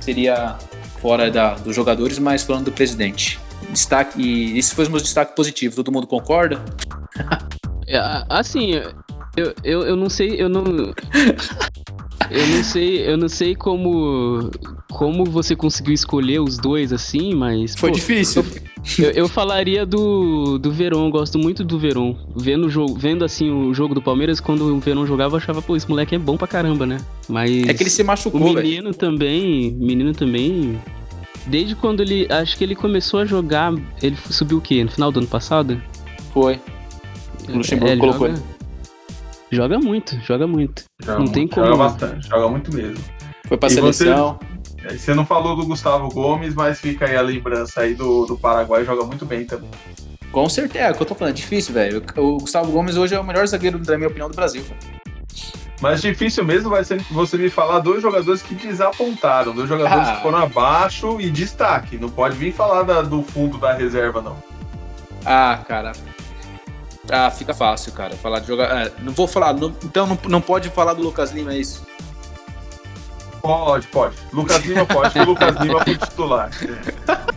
[0.00, 0.58] Seria
[1.00, 3.40] fora da, dos jogadores, mas falando do presidente.
[3.70, 5.74] Destaque, e esse foi o meu destaque positivo.
[5.76, 6.62] Todo mundo concorda?
[7.88, 8.72] É, assim,
[9.36, 10.64] eu, eu, eu não sei, eu não.
[12.30, 14.50] Eu não sei, eu não sei como
[14.96, 17.74] como você conseguiu escolher os dois assim, mas.
[17.76, 18.44] Foi pô, difícil.
[18.98, 22.14] Eu, eu, falaria do, do Verón, gosto muito do Verón.
[22.34, 25.76] Vendo, jogo, vendo assim o jogo do Palmeiras, quando o Verón jogava, eu achava, pô,
[25.76, 26.98] esse moleque é bom pra caramba, né?
[27.28, 27.50] Mas.
[27.68, 28.94] É que ele se machucou, O menino véio.
[28.94, 29.72] também.
[29.72, 30.80] Menino também.
[31.46, 32.26] Desde quando ele.
[32.30, 33.74] Acho que ele começou a jogar.
[34.00, 34.82] Ele subiu o quê?
[34.82, 35.80] No final do ano passado?
[36.32, 36.58] Foi.
[37.48, 38.55] O Luxemburgo é, colocou joga, ele.
[39.56, 40.84] Joga muito, joga muito.
[41.02, 41.64] Joga não tem como.
[41.64, 43.02] Joga bastante, joga muito mesmo.
[43.48, 44.38] Foi pra e seleção.
[44.82, 48.36] Você, você, não falou do Gustavo Gomes, mas fica aí a lembrança aí do, do
[48.36, 49.70] Paraguai, joga muito bem também.
[50.30, 52.04] Com certeza, é o que eu tô falando, é difícil, velho.
[52.18, 54.62] O Gustavo Gomes hoje é o melhor zagueiro, na minha opinião, do Brasil.
[55.80, 60.16] Mas difícil mesmo vai ser você me falar dois jogadores que desapontaram, dois jogadores ah.
[60.16, 61.96] que foram abaixo e destaque.
[61.96, 64.36] Não pode vir falar da, do fundo da reserva, não.
[65.24, 65.92] Ah, cara.
[67.10, 68.16] Ah, fica fácil, cara.
[68.16, 68.86] Falar de jogar.
[68.86, 69.52] É, não vou falar.
[69.52, 71.86] Não, então não, não pode falar do Lucas Lima, é isso?
[73.40, 74.16] Pode, pode.
[74.32, 76.50] Lucas Lima pode, porque o Lucas Lima foi titular.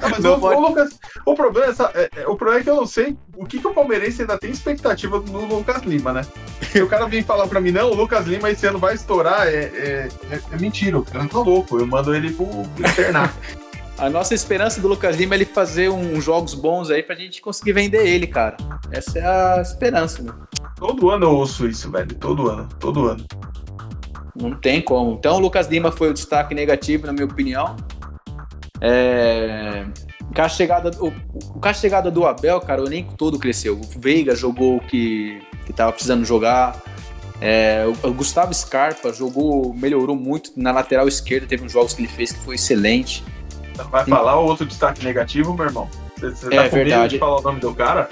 [0.00, 2.70] Não, mas não o, o, Lucas, o, problema é, é, é, o problema é que
[2.70, 6.24] eu não sei o que, que o palmeirense ainda tem expectativa no Lucas Lima, né?
[6.70, 9.48] Se o cara vem falar pra mim, não, o Lucas Lima esse ano vai estourar,
[9.48, 13.34] é, é, é, é mentira, o cara tá louco, eu mando ele pro, pro internato.
[13.98, 17.40] A nossa esperança do Lucas Lima é ele fazer uns jogos bons aí pra gente
[17.40, 18.56] conseguir vender ele, cara.
[18.90, 20.34] Essa é a esperança, meu.
[20.76, 22.14] Todo ano eu ouço isso, velho.
[22.14, 23.24] Todo ano, todo ano.
[24.34, 25.12] Não tem como.
[25.12, 27.74] Então o Lucas Lima foi o destaque negativo, na minha opinião.
[28.82, 29.86] É...
[30.50, 31.10] Chegada, o,
[31.62, 33.80] a chegada do Abel, cara, o elenco todo cresceu.
[33.80, 36.78] O Veiga jogou o que, que tava precisando jogar.
[37.40, 41.46] É, o, o, Gustavo Scarpa jogou, melhorou muito na lateral esquerda.
[41.46, 43.24] Teve uns jogos que ele fez que foi excelente.
[43.84, 45.88] Vai falar outro destaque negativo, meu irmão?
[46.18, 47.14] Você tá é, com verdade.
[47.14, 48.08] de falar o nome do cara?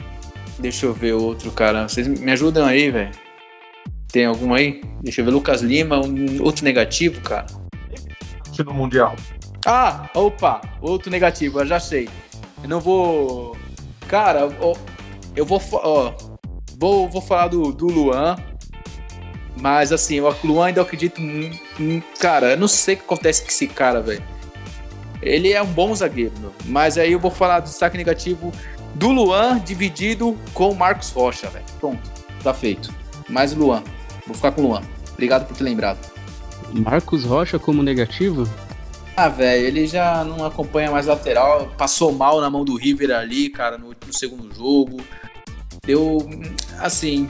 [0.58, 1.88] Deixa eu ver outro, cara.
[1.88, 3.10] Vocês me ajudam aí, velho.
[4.12, 4.82] Tem algum aí?
[5.02, 5.30] Deixa eu ver.
[5.32, 7.46] Lucas Lima, um outro negativo, cara.
[8.64, 9.16] No Mundial.
[9.66, 12.08] Ah, opa, outro negativo, eu já sei.
[12.62, 13.56] Eu não vou.
[14.06, 14.48] Cara,
[15.34, 15.60] eu vou.
[15.72, 16.12] Ó,
[16.78, 18.36] vou, vou falar do, do Luan.
[19.60, 21.20] Mas assim, o Luan ainda acredito.
[22.20, 24.22] Cara, eu não sei o que acontece com esse cara, velho.
[25.24, 26.52] Ele é um bom zagueiro, meu.
[26.66, 28.52] Mas aí eu vou falar do destaque negativo
[28.94, 31.64] do Luan dividido com o Marcos Rocha, velho.
[31.80, 32.10] Pronto,
[32.42, 32.92] tá feito.
[33.28, 33.82] Mais o Luan.
[34.26, 34.82] Vou ficar com o Luan.
[35.12, 35.98] Obrigado por ter lembrado.
[36.72, 38.48] Marcos Rocha como negativo?
[39.16, 41.72] Ah, velho, ele já não acompanha mais lateral.
[41.78, 44.98] Passou mal na mão do River ali, cara, no, no segundo jogo.
[45.87, 46.18] Deu.
[46.78, 47.28] Assim.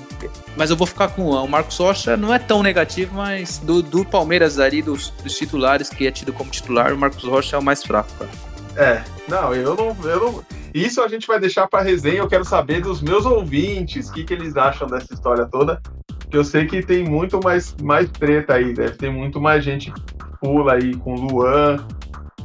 [0.56, 2.16] Mas eu vou ficar com o Marcos Rocha.
[2.16, 6.32] Não é tão negativo, mas do, do Palmeiras ali, dos, dos, titulares, que é tido
[6.32, 8.30] como titular, o Marcos Rocha é o mais fraco, cara.
[8.76, 9.96] É, não, eu não.
[10.08, 10.44] Eu não...
[10.72, 12.18] Isso a gente vai deixar para resenha.
[12.18, 15.80] Eu quero saber dos meus ouvintes o que, que eles acham dessa história toda.
[16.28, 18.74] Que eu sei que tem muito mais, mais treta aí.
[18.74, 19.92] Deve ter muito mais gente
[20.40, 21.86] pula aí com Luan,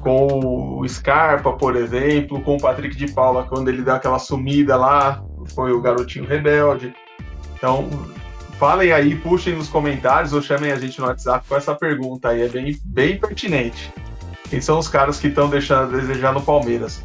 [0.02, 4.76] com o Scarpa, por exemplo, com o Patrick de Paula, quando ele deu aquela sumida
[4.76, 5.24] lá,
[5.54, 6.94] foi o garotinho rebelde.
[7.56, 7.90] Então,
[8.58, 12.42] falem aí, puxem nos comentários ou chamem a gente no WhatsApp com essa pergunta aí,
[12.42, 13.94] é bem, bem pertinente.
[14.50, 17.04] Quem são os caras que estão deixando a desejar no Palmeiras?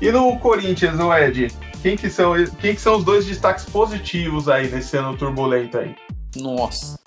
[0.00, 1.48] E no Corinthians, o Ed,
[1.82, 5.94] quem que, são, quem que são os dois destaques positivos aí nesse ano turbulento aí?
[6.36, 6.98] Nossa.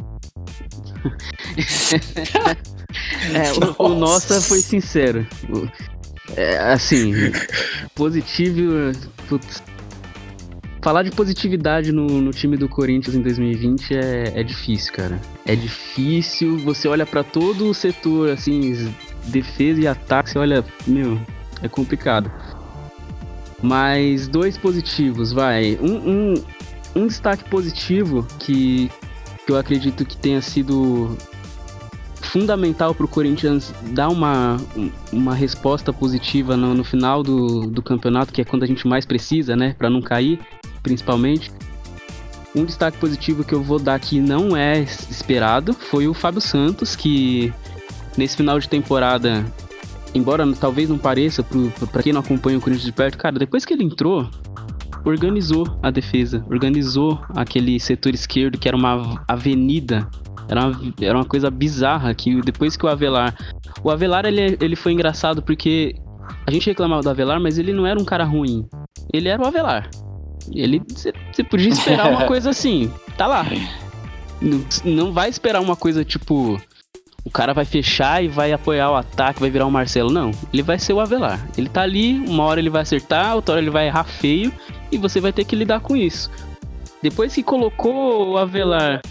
[3.33, 5.27] é, o, o Nossa foi sincero.
[6.35, 7.13] É, assim,
[7.95, 8.91] positivo.
[9.27, 9.61] Putz,
[10.81, 15.19] falar de positividade no, no, time do Corinthians em 2020 é, é difícil, cara.
[15.45, 16.57] É difícil.
[16.59, 18.93] Você olha para todo o setor, assim,
[19.25, 21.19] defesa e ataque, você olha, meu,
[21.61, 22.31] é complicado.
[23.61, 25.77] Mas dois positivos, vai.
[25.81, 26.43] Um, um,
[26.95, 28.91] um destaque positivo que,
[29.45, 31.17] que eu acredito que tenha sido
[32.27, 34.57] fundamental para o Corinthians dar uma,
[35.11, 39.05] uma resposta positiva no, no final do, do campeonato, que é quando a gente mais
[39.05, 40.39] precisa, né, para não cair,
[40.83, 41.51] principalmente.
[42.55, 46.95] Um destaque positivo que eu vou dar que não é esperado foi o Fábio Santos,
[46.95, 47.53] que
[48.17, 49.45] nesse final de temporada,
[50.13, 51.43] embora talvez não pareça
[51.91, 54.27] para quem não acompanha o Corinthians de perto, cara, depois que ele entrou,
[55.05, 60.09] organizou a defesa, organizou aquele setor esquerdo que era uma avenida
[60.49, 63.35] era uma, era uma coisa bizarra que depois que o Avelar.
[63.83, 65.95] O Avelar ele, ele foi engraçado porque
[66.45, 68.65] a gente reclamava do Avelar, mas ele não era um cara ruim.
[69.13, 69.89] Ele era o Avelar.
[70.53, 70.81] Ele.
[70.87, 72.91] Você podia esperar uma coisa assim.
[73.17, 73.45] Tá lá.
[74.41, 76.59] Não, não vai esperar uma coisa tipo.
[77.25, 80.09] O cara vai fechar e vai apoiar o ataque, vai virar o Marcelo.
[80.09, 81.45] Não, ele vai ser o Avelar.
[81.57, 84.53] Ele tá ali, uma hora ele vai acertar, outra hora ele vai errar feio
[84.89, 86.31] e você vai ter que lidar com isso.
[87.01, 89.01] Depois que colocou o Avelar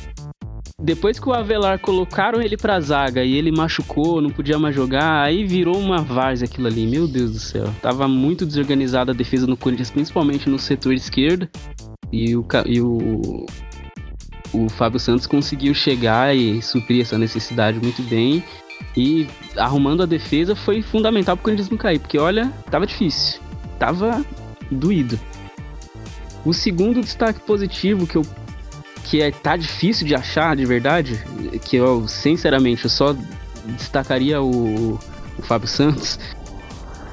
[0.80, 5.22] depois que o Avelar colocaram ele pra zaga e ele machucou, não podia mais jogar,
[5.22, 6.86] aí virou uma várzea aquilo ali.
[6.86, 7.64] Meu Deus do céu.
[7.80, 11.48] Tava muito desorganizada a defesa no Corinthians, principalmente no setor esquerdo.
[12.12, 13.46] E o, e o,
[14.52, 18.44] o Fábio Santos conseguiu chegar e suprir essa necessidade muito bem.
[18.94, 23.40] E arrumando a defesa foi fundamental pro Corinthians não cair, porque olha, tava difícil.
[23.78, 24.22] Tava
[24.70, 25.18] doído.
[26.44, 28.22] O segundo destaque positivo que eu
[29.08, 31.22] que é tá difícil de achar de verdade,
[31.64, 33.14] que eu sinceramente eu só
[33.64, 34.94] destacaria o,
[35.38, 36.18] o Fábio Santos.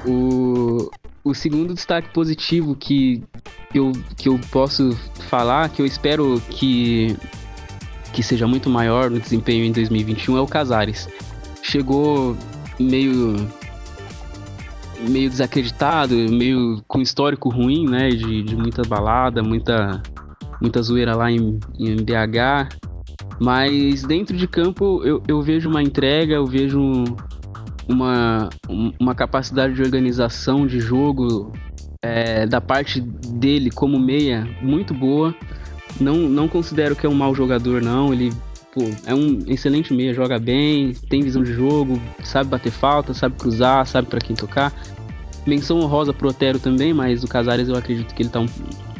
[0.06, 0.90] O,
[1.22, 3.22] o segundo destaque positivo que
[3.72, 4.96] eu, que eu posso
[5.28, 7.16] falar, que eu espero que,
[8.12, 11.08] que seja muito maior no desempenho em 2021, é o Casares.
[11.62, 12.36] Chegou
[12.78, 13.48] meio
[15.08, 20.02] meio desacreditado, meio com histórico ruim, né, de, de muita balada, muita
[20.64, 22.74] muita zoeira lá em, em BH.
[23.38, 26.80] Mas dentro de campo eu, eu vejo uma entrega, eu vejo
[27.86, 28.48] uma,
[28.98, 31.52] uma capacidade de organização de jogo
[32.02, 35.34] é, da parte dele como meia muito boa.
[36.00, 38.12] Não, não considero que é um mau jogador, não.
[38.12, 38.32] Ele
[38.72, 43.36] pô, é um excelente meia, joga bem, tem visão de jogo, sabe bater falta, sabe
[43.36, 44.72] cruzar, sabe para quem tocar.
[45.46, 48.46] Menção honrosa pro Otero também, mas o Casares eu acredito que ele tá um,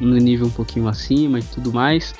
[0.00, 2.14] no nível um pouquinho acima e tudo mais.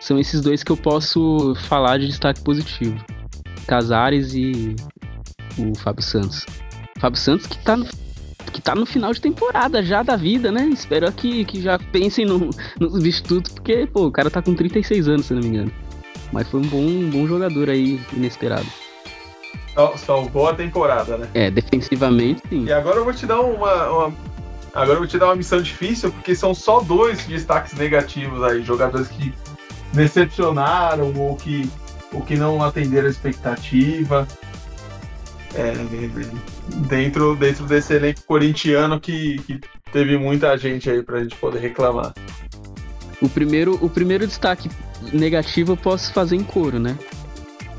[0.00, 2.96] São esses dois que eu posso falar de destaque positivo.
[3.66, 4.76] Casares e
[5.58, 6.46] o Fábio Santos.
[6.98, 7.86] Fábio Santos que tá no,
[8.52, 10.66] que tá no final de temporada já da vida, né?
[10.66, 15.08] Espero que, que já pensem no, no substituto, porque, pô, o cara tá com 36
[15.08, 15.72] anos, se não me engano.
[16.32, 18.66] Mas foi um bom, um bom jogador aí, inesperado.
[19.96, 21.28] Salvou a temporada, né?
[21.34, 22.64] É, defensivamente, sim.
[22.64, 24.14] E agora eu vou te dar uma, uma
[24.76, 28.62] Agora eu vou te dar uma missão difícil, porque são só dois destaques negativos aí,
[28.62, 29.32] jogadores que
[29.94, 31.66] decepcionaram ou que,
[32.12, 34.28] ou que não atenderam a expectativa.
[35.54, 35.72] É,
[36.88, 39.58] dentro, dentro desse elenco corintiano que, que
[39.90, 42.12] teve muita gente aí pra gente poder reclamar.
[43.22, 44.68] O primeiro, o primeiro destaque
[45.10, 46.98] negativo eu posso fazer em coro, né?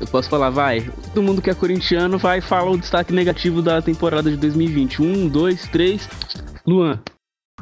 [0.00, 0.80] Eu posso falar, vai,
[1.14, 5.00] todo mundo que é corintiano vai falar o destaque negativo da temporada de 2020.
[5.00, 6.08] Um, dois, três.
[6.68, 7.00] Luan,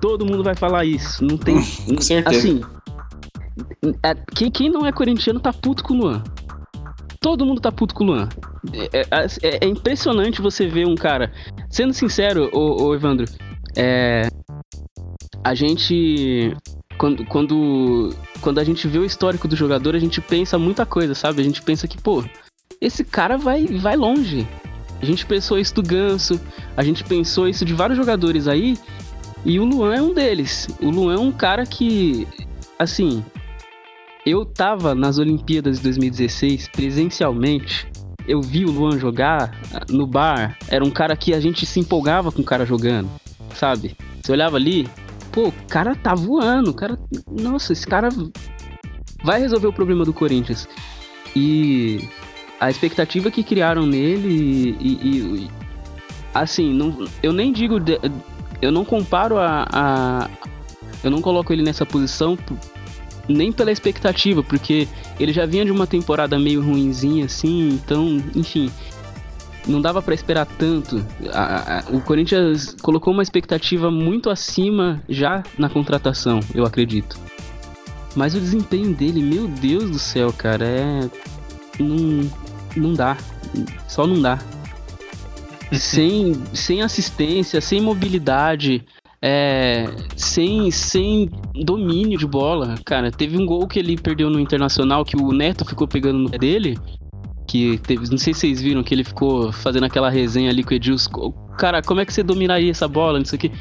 [0.01, 1.25] todo mundo vai falar isso.
[1.25, 1.57] Não tem.
[1.87, 2.39] Com certeza.
[2.39, 2.61] Assim,
[4.03, 6.25] é, quem, quem não é corintiano tá puto com o Luan.
[7.21, 8.29] Todo mundo tá puto com o Luan.
[8.73, 11.33] É, é, é, é impressionante você ver um cara.
[11.71, 13.27] Sendo sincero, ô, ô Evandro,
[13.77, 14.29] é,
[15.45, 16.57] a gente.
[16.99, 21.15] Quando, quando, quando a gente vê o histórico do jogador, a gente pensa muita coisa,
[21.15, 21.43] sabe?
[21.43, 22.25] A gente pensa que, pô,
[22.81, 24.49] esse cara vai, vai longe.
[25.01, 26.41] A gente pensou isso do Ganso,
[26.77, 28.79] a gente pensou isso de vários jogadores aí,
[29.45, 30.69] e o Luan é um deles.
[30.81, 32.27] O Luan é um cara que,
[32.79, 33.25] assim,
[34.27, 37.87] eu tava nas Olimpíadas de 2016 presencialmente.
[38.27, 39.57] Eu vi o Luan jogar
[39.89, 40.59] no bar.
[40.67, 43.09] Era um cara que a gente se empolgava com o cara jogando,
[43.55, 43.97] sabe?
[44.21, 44.89] Você olhava ali,
[45.31, 46.71] pô, o cara tá voando.
[46.71, 46.99] O cara,
[47.31, 48.09] nossa, esse cara
[49.23, 50.69] vai resolver o problema do Corinthians.
[51.37, 52.09] E
[52.59, 55.51] a expectativa que criaram nele e, e, e
[56.35, 57.99] assim, não, eu nem digo de,
[58.61, 60.31] eu não comparo a, a,
[61.03, 62.39] Eu não coloco ele nessa posição
[63.29, 64.87] nem pela expectativa, porque
[65.19, 68.71] ele já vinha de uma temporada meio ruinzinha assim, então, enfim.
[69.67, 71.05] Não dava para esperar tanto.
[71.33, 77.19] A, a, o Corinthians colocou uma expectativa muito acima já na contratação, eu acredito.
[78.15, 81.11] Mas o desempenho dele, meu Deus do céu, cara, é.
[81.81, 82.31] Não,
[82.77, 83.17] não dá.
[83.89, 84.39] Só não dá
[85.73, 88.85] sem, sem assistência, sem mobilidade,
[89.21, 91.31] é, sem, sem
[91.65, 92.77] domínio de bola.
[92.85, 96.31] Cara, teve um gol que ele perdeu no Internacional que o Neto ficou pegando no
[96.31, 96.79] pé dele.
[97.49, 100.71] Que teve, não sei se vocês viram que ele ficou fazendo aquela resenha ali com
[100.71, 101.33] o Edilson.
[101.57, 103.19] Cara, como é que você dominaria essa bola?
[103.19, 103.53] Não sei o que.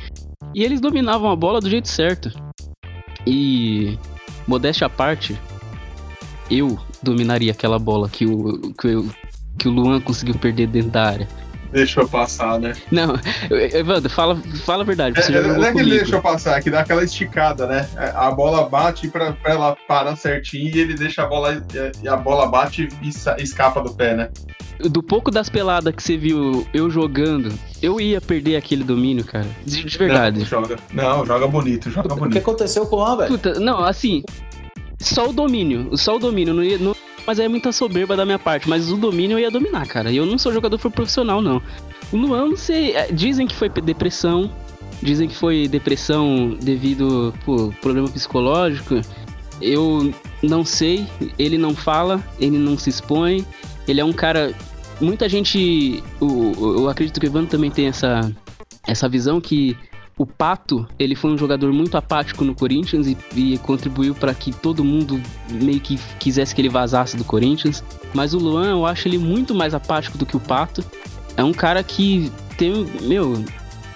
[0.54, 2.32] E eles dominavam a bola do jeito certo.
[3.28, 3.98] E,
[4.48, 5.40] modéstia à parte,
[6.50, 9.10] eu dominaria aquela bola que o, que, o,
[9.58, 11.28] que o Luan conseguiu perder dentro da área
[11.76, 12.74] deixou passar, né?
[12.90, 13.20] Não,
[13.52, 15.22] Evandro, fala, fala a verdade.
[15.22, 17.88] Você é, não é que ele deixou passar, é que dá aquela esticada, né?
[18.16, 21.62] A bola bate pra, pra ela parar certinho e ele deixa a bola.
[22.02, 23.10] E a bola bate e
[23.44, 24.30] escapa do pé, né?
[24.80, 29.48] Do pouco das peladas que você viu eu jogando, eu ia perder aquele domínio, cara.
[29.66, 30.40] De, de verdade.
[30.40, 32.28] Não, joga, não, joga bonito, joga bonito.
[32.28, 33.60] O que aconteceu com o Luan, velho?
[33.60, 34.24] Não, assim,
[35.00, 36.54] só o domínio, só o domínio.
[36.54, 38.70] Não, ia, não, mas é muita soberba da minha parte.
[38.70, 40.12] Mas o domínio eu ia dominar, cara.
[40.12, 41.62] Eu não sou jogador profissional, não.
[42.12, 42.96] O Luan, não sei.
[42.96, 44.52] É, dizem que foi depressão.
[45.02, 49.02] Dizem que foi depressão devido por problema psicológico.
[49.62, 51.08] eu não sei,
[51.40, 53.46] ele não fala, ele não se expõe,
[53.88, 54.54] ele é um cara.
[55.02, 56.04] Muita gente.
[56.22, 58.32] Eu, eu acredito que o Ivan também tem essa,
[58.88, 59.78] essa visão que
[60.18, 64.52] o Pato, ele foi um jogador muito apático no Corinthians e, e contribuiu para que
[64.54, 67.84] todo mundo meio que quisesse que ele vazasse do Corinthians.
[68.14, 70.84] Mas o Luan, eu acho ele muito mais apático do que o Pato.
[71.36, 73.44] É um cara que tem, meu,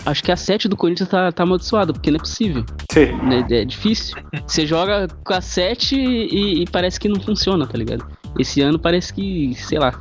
[0.06, 2.66] acho que a 7 do Corinthians tá, tá amaldiçoada, porque não é possível.
[2.92, 3.10] Sim.
[3.50, 4.18] É, é difícil.
[4.46, 8.06] Você joga com a 7 e, e parece que não funciona, tá ligado?
[8.38, 9.94] Esse ano parece que, sei lá.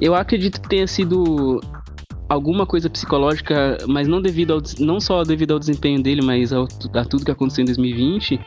[0.00, 1.60] Eu acredito que tenha sido
[2.30, 6.68] alguma coisa psicológica, mas não devido ao, não só devido ao desempenho dele, mas ao,
[6.94, 8.40] a tudo que aconteceu em 2020.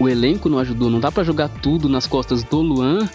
[0.00, 3.08] O elenco não ajudou, não dá para jogar tudo nas costas do Luan,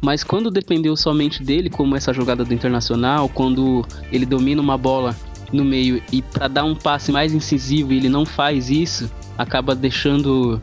[0.00, 5.14] mas quando dependeu somente dele, como essa jogada do Internacional, quando ele domina uma bola
[5.52, 9.74] no meio e para dar um passe mais incisivo e ele não faz isso, acaba
[9.74, 10.62] deixando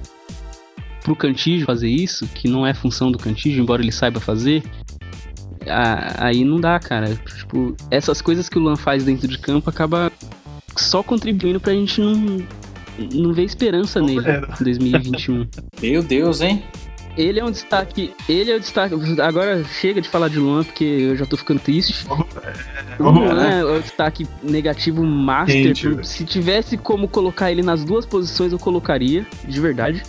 [1.04, 4.64] pro Cantígio fazer isso, que não é função do Cantígio, embora ele saiba fazer
[5.68, 7.16] aí não dá, cara.
[7.16, 10.12] Tipo, essas coisas que o Luan faz dentro de campo acaba
[10.76, 12.46] só contribuindo pra gente não,
[13.14, 15.48] não ver esperança nele em 2021.
[15.82, 16.64] Meu Deus, hein?
[17.18, 18.14] Ele é um destaque.
[18.28, 18.96] Ele é o um destaque.
[19.22, 22.06] Agora chega de falar de Luan, porque eu já tô ficando triste.
[23.00, 25.74] O Luan é o destaque negativo master.
[25.74, 30.04] Gente, se tivesse como colocar ele nas duas posições, eu colocaria, de verdade.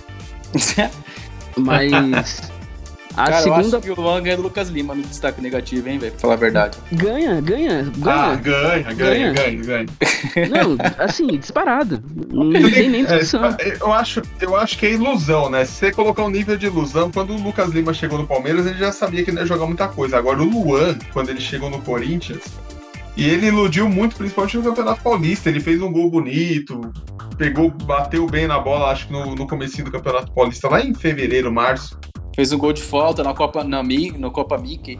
[1.56, 2.51] Mas
[3.16, 3.62] a Cara, segunda...
[3.62, 6.12] eu acho que o Luan ganha do Lucas Lima no destaque negativo, hein, velho?
[6.12, 6.78] Pra falar a verdade.
[6.92, 8.16] Ganha, ganha, ganha.
[8.16, 9.86] Ah, ganha, ganha, ganha, ganha.
[10.50, 12.02] Não, assim, disparado.
[12.30, 13.44] Não tem nem discussão.
[13.58, 15.64] É, eu, acho, eu acho que é ilusão, né?
[15.64, 18.78] Se você colocar um nível de ilusão, quando o Lucas Lima chegou no Palmeiras, ele
[18.78, 20.16] já sabia que não ia jogar muita coisa.
[20.16, 22.42] Agora, o Luan, quando ele chegou no Corinthians,
[23.16, 25.48] e ele iludiu muito, principalmente no Campeonato Paulista.
[25.48, 26.80] Ele fez um gol bonito,
[27.36, 30.94] pegou, bateu bem na bola, acho que no, no começo do Campeonato Paulista, lá em
[30.94, 31.98] fevereiro, março.
[32.34, 34.98] Fez um gol de falta na Copa, na, no Copa Mickey.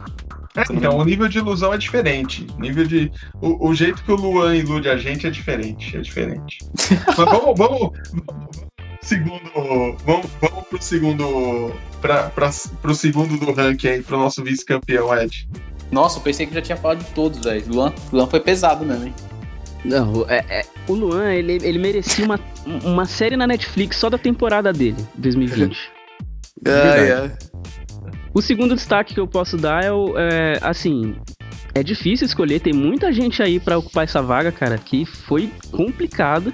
[0.55, 2.45] É, então, o nível de ilusão é diferente.
[2.57, 3.11] O nível de.
[3.41, 5.97] O, o, jeito que o Luan ilude a gente é diferente.
[5.97, 6.59] É diferente.
[7.07, 9.51] Mas vamos, vamos, vamos segundo.
[10.05, 11.71] Vamos, vamos pro segundo.
[11.99, 15.47] Pra, pra, pro segundo do ranking aí, pro nosso vice-campeão, Ed.
[15.91, 17.65] Nossa, eu pensei que já tinha falado de todos, velho.
[17.67, 19.13] Luan, Luan foi pesado mesmo, hein?
[19.85, 22.39] Não, é, é, o Luan, ele, ele merecia uma,
[22.83, 25.91] uma série na Netflix só da temporada dele, 2020.
[28.33, 30.17] O segundo destaque que eu posso dar é o.
[30.17, 31.15] É, assim,
[31.75, 36.53] é difícil escolher, tem muita gente aí para ocupar essa vaga, cara, que foi complicado.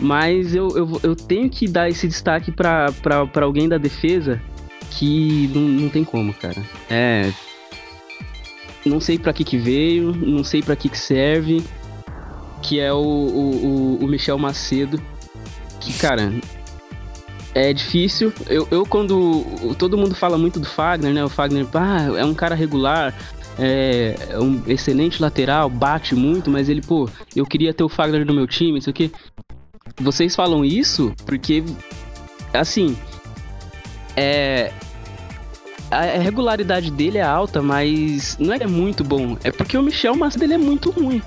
[0.00, 2.92] Mas eu, eu, eu tenho que dar esse destaque para
[3.42, 4.40] alguém da defesa
[4.90, 6.62] que não, não tem como, cara.
[6.88, 7.32] É.
[8.86, 11.64] Não sei para que que veio, não sei para que que serve,
[12.62, 15.00] que é o, o, o Michel Macedo.
[15.80, 16.32] Que, cara,
[17.58, 18.32] é difícil.
[18.48, 19.44] Eu, eu, quando.
[19.76, 21.24] Todo mundo fala muito do Fagner, né?
[21.24, 23.12] O Fagner, ah, é um cara regular,
[23.58, 28.24] é, é um excelente lateral, bate muito, mas ele, pô, eu queria ter o Fagner
[28.24, 29.10] no meu time, isso aqui.
[30.00, 31.64] Vocês falam isso porque,
[32.54, 32.96] assim,
[34.16, 34.72] é.
[35.90, 39.38] A regularidade dele é alta, mas não é muito bom.
[39.42, 41.22] É porque o Michel Macedo ele é muito ruim.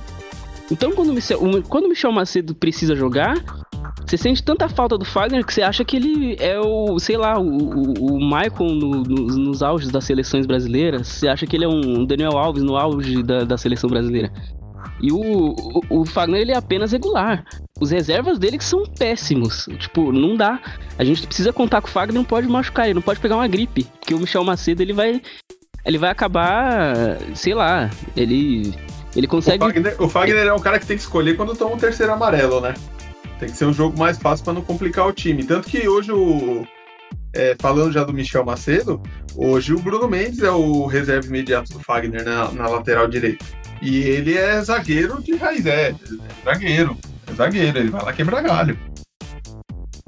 [0.69, 3.43] Então, quando o Michel, quando o Michel Macedo precisa jogar,
[4.05, 7.39] você sente tanta falta do Fagner que você acha que ele é o, sei lá,
[7.39, 11.07] o, o, Michael no, no, nos auges das seleções brasileiras.
[11.07, 14.31] Você acha que ele é um Daniel Alves no auge da, da seleção brasileira.
[15.01, 17.45] E o, o, o, Fagner ele é apenas regular.
[17.79, 19.67] Os reservas dele que são péssimos.
[19.79, 20.59] Tipo, não dá.
[20.97, 23.47] A gente precisa contar com o Fagner, não pode machucar ele, não pode pegar uma
[23.47, 23.85] gripe.
[23.99, 25.21] Porque o Michel Macedo ele vai.
[25.85, 27.17] Ele vai acabar.
[27.33, 27.89] Sei lá.
[28.15, 28.73] Ele.
[29.15, 29.63] Ele consegue.
[29.63, 32.11] O Fagner, o Fagner é um cara que tem que escolher quando toma o terceiro
[32.13, 32.73] amarelo, né?
[33.41, 35.43] Tem que ser um jogo mais fácil para não complicar o time.
[35.43, 36.63] Tanto que hoje o.
[37.33, 39.01] É, falando já do Michel Macedo,
[39.35, 43.43] hoje o Bruno Mendes é o reserva imediato do Fagner na, na lateral direita.
[43.81, 45.95] E ele é zagueiro de raiz, é, é
[46.45, 46.95] zagueiro.
[47.25, 48.77] É zagueiro, ele vai lá quebrar galho.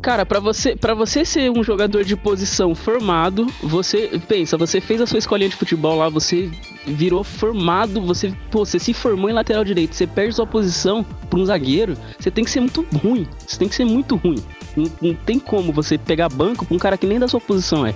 [0.03, 4.99] Cara, para você, para você ser um jogador de posição formado, você pensa, você fez
[4.99, 6.51] a sua escolinha de futebol lá, você
[6.85, 11.39] virou formado, você, pô, você se formou em lateral direito, você perde sua posição para
[11.39, 13.25] um zagueiro, você tem que ser muito ruim.
[13.47, 14.43] Você tem que ser muito ruim.
[14.75, 17.87] Não, não tem como você pegar banco pra um cara que nem da sua posição
[17.87, 17.95] é.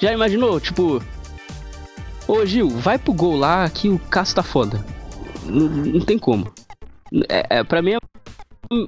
[0.00, 0.60] Já imaginou?
[0.60, 1.02] Tipo,
[2.28, 4.86] ô Gil, vai pro gol lá que o Cássio tá foda.
[5.44, 6.52] Não, não tem como.
[7.28, 8.09] É, é, pra mim é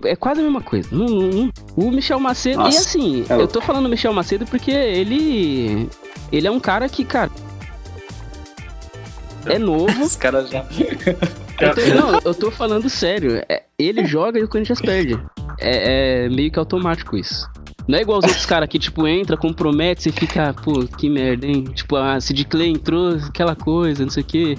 [0.05, 0.89] é quase a mesma coisa.
[1.77, 2.59] o Michel Macedo.
[2.59, 5.89] Nossa, e assim, é eu tô falando Michel Macedo porque ele.
[6.31, 7.31] Ele é um cara que, cara.
[9.47, 10.05] É novo.
[10.05, 10.65] Os caras já.
[11.61, 13.43] Eu tô, não, eu tô falando sério.
[13.49, 15.21] É, ele joga e o Corinthians perde.
[15.59, 17.49] É, é, meio que automático isso.
[17.89, 21.47] Não é igual os outros caras que, tipo, entra, compromete, você fica, pô, que merda,
[21.47, 21.65] hein?
[21.65, 24.59] Tipo, a Sid Clay entrou, aquela coisa, não sei o quê.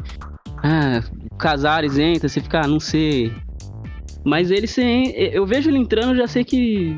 [0.61, 1.01] Ah,
[1.37, 3.33] Casares entra, você fica, ah, não sei.
[4.23, 6.97] Mas ele, você, eu vejo ele entrando, já sei que,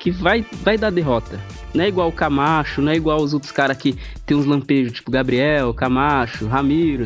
[0.00, 1.38] que vai, vai dar derrota.
[1.74, 3.94] Não é igual o Camacho, não é igual os outros caras que
[4.24, 7.04] tem uns lampejos, tipo Gabriel, Camacho, Ramiro.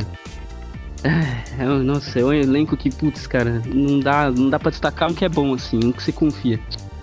[1.03, 5.09] É, é, nossa, é um elenco que, putz, cara, não dá, não dá pra destacar
[5.09, 6.59] um que é bom, assim, um que você confia.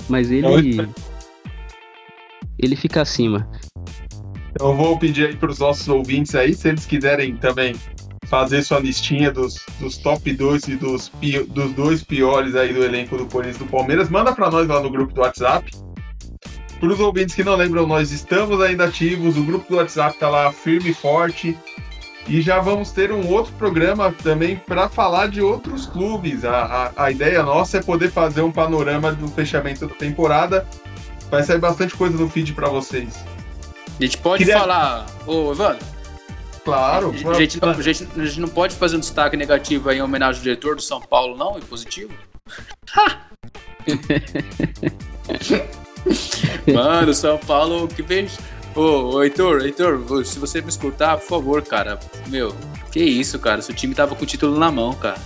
[0.08, 0.88] Mas ele.
[2.58, 3.48] Ele fica acima.
[4.58, 7.74] Eu vou pedir aí pros nossos ouvintes aí, se eles quiserem também
[8.28, 11.10] fazer sua listinha dos, dos top 2 e dos,
[11.48, 14.80] dos dois piores aí do elenco do Corinthians e do Palmeiras, manda para nós lá
[14.80, 15.70] no grupo do WhatsApp.
[16.78, 20.28] Para os ouvintes que não lembram, nós estamos ainda ativos, o grupo do WhatsApp está
[20.28, 21.56] lá firme e forte.
[22.28, 26.44] E já vamos ter um outro programa também para falar de outros clubes.
[26.44, 30.66] A, a, a, ideia nossa é poder fazer um panorama do fechamento da temporada.
[31.30, 33.24] Vai sair bastante coisa no feed para vocês.
[33.98, 34.60] A gente pode Queria...
[34.60, 35.97] falar, ô Evandro.
[36.68, 37.10] Claro.
[37.10, 40.02] A gente, não, a, gente, a gente não pode fazer um destaque negativo aí em
[40.02, 41.58] homenagem ao diretor do São Paulo, não?
[41.58, 42.12] E positivo?
[46.72, 48.38] Mano, São Paulo, que vez
[48.74, 51.98] Ô, ô Heitor, Heitor, se você me escutar, por favor, cara.
[52.28, 52.54] Meu,
[52.92, 53.62] que isso, cara.
[53.62, 55.18] Seu time tava com o título na mão, cara.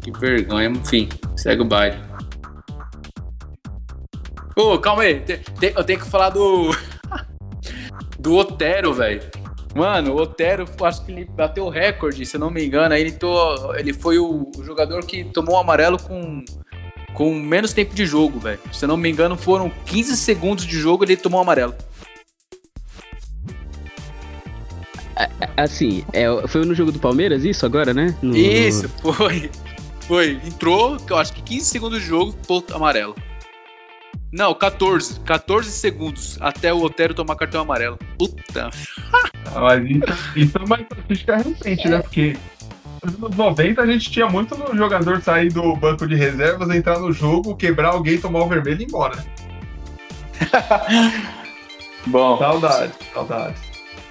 [0.00, 1.98] Que vergonha, enfim, segue o baile.
[4.56, 5.22] Ô, calma aí,
[5.60, 6.70] eu tenho que falar do.
[8.26, 9.22] Do Otero, velho.
[9.72, 12.92] Mano, o Otero, acho que ele bateu o recorde, se eu não me engano.
[12.92, 13.16] Aí ele,
[13.78, 16.44] ele foi o jogador que tomou o amarelo com
[17.14, 18.58] com menos tempo de jogo, velho.
[18.72, 21.74] Se eu não me engano, foram 15 segundos de jogo e ele tomou um amarelo.
[25.56, 28.14] Assim, é, foi no jogo do Palmeiras isso agora, né?
[28.20, 28.36] No...
[28.36, 29.50] Isso, foi.
[30.00, 30.32] Foi.
[30.44, 33.14] Entrou, eu acho que 15 segundos de jogo, ponto amarelo.
[34.32, 35.20] Não, 14.
[35.20, 37.98] 14 segundos até o Otero tomar cartão amarelo.
[38.18, 38.70] Puta.
[39.54, 42.00] Ah, mas isso, isso é uma estatística recente, né?
[42.00, 42.36] Porque
[43.04, 47.12] nos 90 a gente tinha muito no jogador sair do banco de reservas, entrar no
[47.12, 49.24] jogo, quebrar alguém, tomar o vermelho e ir embora.
[52.06, 52.38] Bom.
[52.38, 53.54] Saudade, saudade.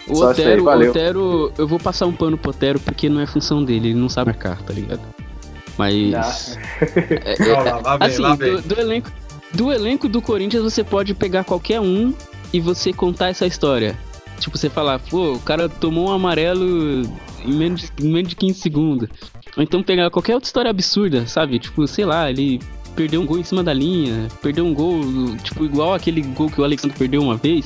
[0.07, 3.89] O Otero, Otero, eu vou passar um pano pro Otero porque não é função dele,
[3.89, 5.01] ele não sabe marcar, tá ligado?
[5.77, 6.57] Mas.
[7.25, 8.55] É, é, lá, lá vem, assim, lá vem.
[8.55, 9.09] Do, do, elenco,
[9.53, 12.13] do elenco do Corinthians você pode pegar qualquer um
[12.53, 13.97] e você contar essa história.
[14.39, 17.03] Tipo, você falar, pô, o cara tomou um amarelo
[17.43, 19.09] em menos, de, em menos de 15 segundos.
[19.55, 21.59] Ou então pegar qualquer outra história absurda, sabe?
[21.59, 22.59] Tipo, sei lá, ele
[22.95, 25.01] perdeu um gol em cima da linha, perdeu um gol,
[25.43, 27.65] tipo, igual aquele gol que o Alexandre perdeu uma vez.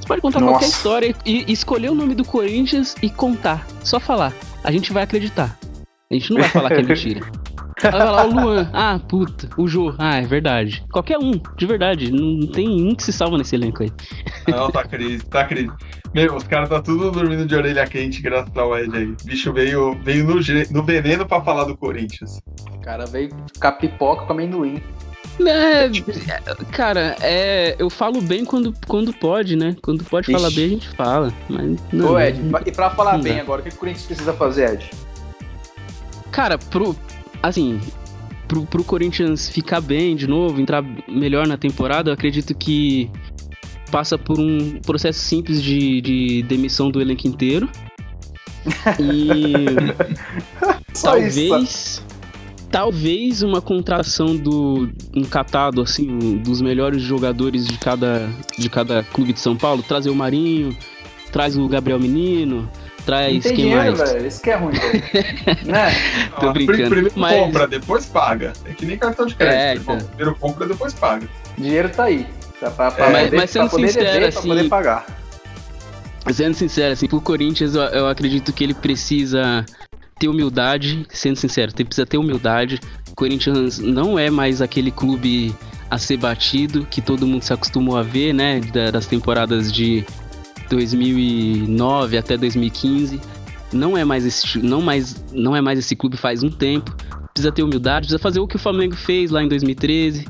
[0.00, 0.52] Você pode contar Nossa.
[0.52, 3.66] qualquer história e, e escolher o nome do Corinthians e contar.
[3.82, 4.32] Só falar.
[4.64, 5.58] A gente vai acreditar.
[6.10, 7.39] A gente não vai falar que é mentira.
[7.82, 10.84] Vai falar o Luan, ah, puta, o Jô, ah, é verdade.
[10.92, 12.10] Qualquer um, de verdade.
[12.10, 13.92] Não tem um que se salva nesse elenco aí.
[14.48, 15.72] Não, tá crise, tá crise.
[16.12, 19.04] Meu, os caras tá tudo dormindo de orelha quente graças ao Ed aí.
[19.06, 20.34] O bicho veio, veio no,
[20.70, 22.38] no veneno pra falar do Corinthians.
[22.72, 24.82] O cara veio ficar pipoca com amendoim.
[25.46, 25.88] É,
[26.72, 29.74] cara, é, eu falo bem quando, quando pode, né?
[29.80, 30.38] Quando pode Ixi.
[30.38, 31.32] falar bem, a gente fala.
[31.48, 33.42] Mas não, Ô, Ed, e pra falar bem dá.
[33.42, 34.90] agora, o que o Corinthians precisa fazer, Ed?
[36.30, 36.94] Cara, pro.
[37.42, 37.80] Assim,
[38.46, 43.10] pro, pro Corinthians ficar bem de novo, entrar melhor na temporada, eu acredito que
[43.90, 47.68] passa por um processo simples de, de demissão do elenco inteiro.
[48.98, 49.64] E
[51.00, 52.02] talvez
[52.70, 59.40] talvez uma contratação do encatado assim dos melhores jogadores de cada de cada clube de
[59.40, 60.76] São Paulo, trazer o Marinho,
[61.32, 62.70] traz o Gabriel Menino,
[63.00, 64.12] traz Não tem quem dinheiro, mais?
[64.12, 64.26] velho.
[64.26, 64.74] Isso que é ruim,
[65.64, 65.90] né?
[66.38, 66.90] Tô ah, brincando.
[66.90, 67.40] Primeiro mas...
[67.40, 68.52] compra, depois paga.
[68.64, 69.90] É que nem cartão de crédito.
[69.90, 70.08] É, então.
[70.08, 71.28] Primeiro compra, depois paga.
[71.56, 72.26] Dinheiro tá aí.
[72.58, 74.48] Pra, pra, pra mas, poder, mas sendo sincero, dever, assim.
[74.48, 75.06] poder pagar.
[76.32, 79.64] Sendo sincero, assim, pro Corinthians eu, eu acredito que ele precisa
[80.18, 82.78] ter humildade, sendo sincero, ele precisa ter humildade.
[83.10, 85.54] O Corinthians não é mais aquele clube
[85.90, 88.60] a ser batido que todo mundo se acostumou a ver, né?
[88.92, 90.04] Das temporadas de
[90.70, 93.20] 2009 até 2015.
[93.72, 96.94] Não é mais esse, não mais, não é mais esse clube faz um tempo.
[97.34, 100.26] Precisa ter humildade, precisa fazer o que o Flamengo fez lá em 2013,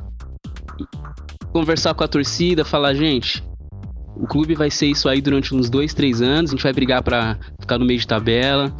[1.52, 3.42] conversar com a torcida, falar, gente,
[4.16, 7.02] o clube vai ser isso aí durante uns dois, três anos, a gente vai brigar
[7.02, 8.74] para ficar no meio de tabela.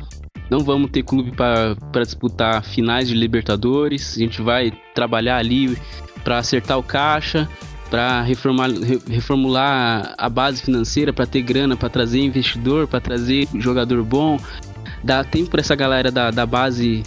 [0.50, 4.16] Não vamos ter clube para disputar finais de Libertadores.
[4.16, 5.78] A gente vai trabalhar ali
[6.24, 7.48] para acertar o caixa,
[7.90, 14.38] para reformular a base financeira, para ter grana, para trazer investidor, para trazer jogador bom.
[15.02, 17.02] Dá tempo para essa galera da, da base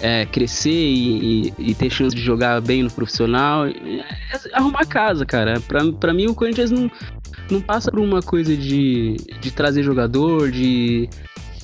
[0.00, 3.66] é, crescer e, e, e, ter chance de jogar bem no profissional.
[3.66, 4.04] É,
[4.52, 5.60] arrumar casa, cara.
[5.98, 6.90] Pra mim, o Corinthians não,
[7.50, 11.08] não passa por uma coisa de, de trazer jogador, de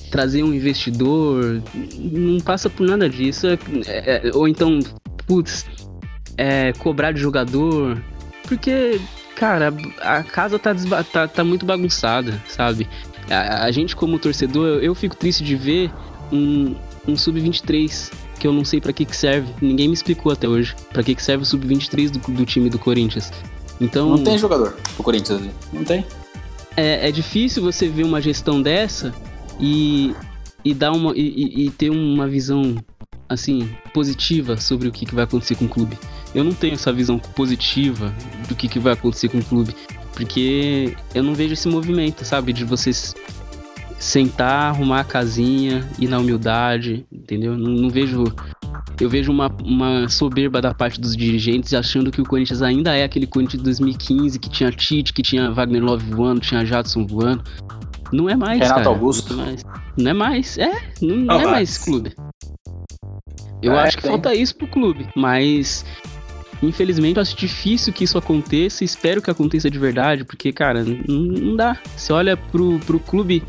[0.09, 1.61] trazer um investidor.
[1.99, 3.47] Não passa por nada disso.
[3.47, 3.57] É,
[3.87, 4.79] é, ou então,
[5.27, 5.65] putz,
[6.37, 8.01] é, cobrar de jogador.
[8.43, 8.99] Porque,
[9.35, 10.73] cara, a casa tá,
[11.11, 12.87] tá, tá muito bagunçada, sabe?
[13.29, 15.91] A, a, gente, como torcedor, eu, eu fico triste de ver
[16.31, 16.75] um,
[17.07, 19.47] um sub-23 que eu não sei para que que serve.
[19.61, 22.77] Ninguém me explicou até hoje para que que serve o sub-23 do, do, time do
[22.77, 23.31] Corinthians.
[23.79, 25.41] Então não tem jogador pro Corinthians,
[25.71, 26.05] não tem.
[26.75, 29.13] É, é difícil você ver uma gestão dessa
[29.59, 30.13] e,
[30.65, 32.75] e dar uma e, e ter uma visão
[33.29, 35.97] assim positiva sobre o que, que vai acontecer com o clube.
[36.33, 38.13] Eu não tenho essa visão positiva
[38.47, 39.75] do que, que vai acontecer com o clube,
[40.13, 43.15] porque eu não vejo esse movimento, sabe, de vocês
[44.03, 47.57] sentar, arrumar a casinha, ir na humildade, entendeu?
[47.57, 48.23] Não, não vejo.
[48.99, 53.03] Eu vejo uma, uma soberba da parte dos dirigentes achando que o Corinthians ainda é
[53.03, 57.43] aquele Corinthians de 2015 que tinha Tite, que tinha Wagner Love voando, tinha Jadson voando.
[58.11, 58.59] Não é mais.
[58.59, 58.89] Renato cara.
[58.89, 59.33] Augusto.
[59.33, 59.63] Não é mais.
[59.97, 60.57] Não é mais.
[60.57, 60.71] É,
[61.01, 62.13] não, não é mais clube.
[63.61, 64.11] Eu é, acho que tem.
[64.11, 65.85] falta isso pro clube, mas
[66.63, 68.83] Infelizmente, acho difícil que isso aconteça.
[68.83, 71.77] Espero que aconteça de verdade, porque, cara, não, dá.
[71.95, 73.43] Você olha pro, pro clube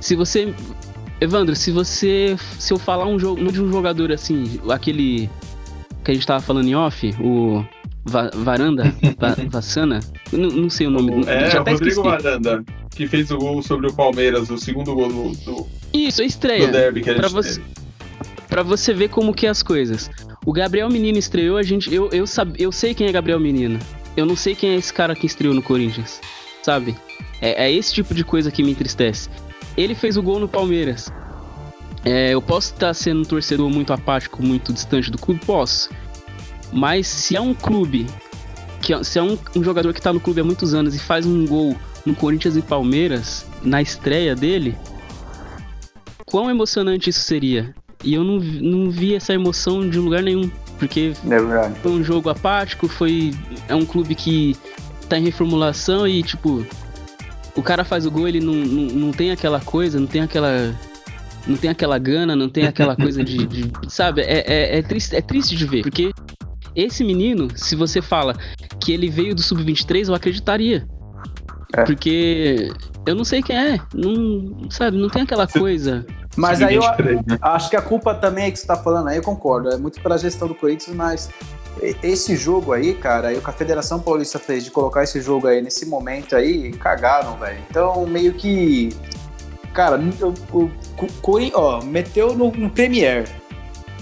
[0.00, 0.54] se você.
[1.20, 2.36] Evandro, se você.
[2.58, 5.28] Se eu falar um jogo de um jogador assim, aquele.
[6.04, 7.64] Que a gente tava falando em off, o.
[8.04, 8.94] Va Varanda?
[9.18, 9.98] Va Vassana?
[10.32, 11.24] Não, não, sei o nome.
[11.26, 15.08] É, já o Rodrigo Varanda, que fez o gol sobre o Palmeiras, o segundo gol
[15.08, 15.32] do.
[15.44, 16.68] do Isso, a estreia.
[16.68, 17.60] Do derby que a gente pra você,
[18.48, 20.08] pra você ver como que é as coisas.
[20.46, 21.92] O Gabriel Menino estreou, a gente.
[21.92, 23.80] Eu, eu, sab, eu sei quem é Gabriel Menino.
[24.16, 26.20] Eu não sei quem é esse cara que estreou no Corinthians.
[26.62, 26.96] Sabe?
[27.40, 29.28] É, é esse tipo de coisa que me entristece.
[29.76, 31.12] Ele fez o gol no Palmeiras.
[32.04, 35.44] É, eu posso estar sendo um torcedor muito apático, muito distante do clube?
[35.44, 35.90] Posso.
[36.72, 38.06] Mas se é um clube,
[38.80, 40.98] que, é, se é um, um jogador que está no clube há muitos anos e
[41.00, 44.76] faz um gol no Corinthians e Palmeiras, na estreia dele,
[46.24, 47.74] quão emocionante isso seria?
[48.04, 50.50] E eu não, não vi essa emoção de lugar nenhum.
[50.78, 53.32] Porque é foi um jogo apático, foi.
[53.68, 54.56] É um clube que
[55.08, 56.66] tá em reformulação e, tipo,
[57.54, 60.74] o cara faz o gol, ele não, não, não tem aquela coisa, não tem aquela.
[61.46, 63.46] Não tem aquela gana, não tem aquela coisa de.
[63.46, 64.20] de sabe?
[64.22, 65.82] É, é, é, triste, é triste de ver.
[65.82, 66.10] Porque
[66.74, 68.36] esse menino, se você fala
[68.80, 70.86] que ele veio do Sub-23, eu acreditaria.
[71.74, 71.84] É.
[71.84, 72.70] Porque
[73.06, 73.80] eu não sei quem é.
[73.94, 76.04] Não, sabe, não tem aquela coisa.
[76.36, 77.38] Mas aí eu né?
[77.40, 79.70] acho que a culpa também é que você tá falando aí, eu concordo.
[79.70, 81.30] É muito pela gestão do Corinthians, mas
[82.02, 85.46] esse jogo aí, cara, aí o que a Federação Paulista fez de colocar esse jogo
[85.46, 87.58] aí nesse momento aí, cagaram, velho.
[87.70, 88.90] Então, meio que.
[89.72, 90.00] Cara,
[90.52, 90.70] o, o,
[91.54, 93.28] ó, meteu no, no Premier.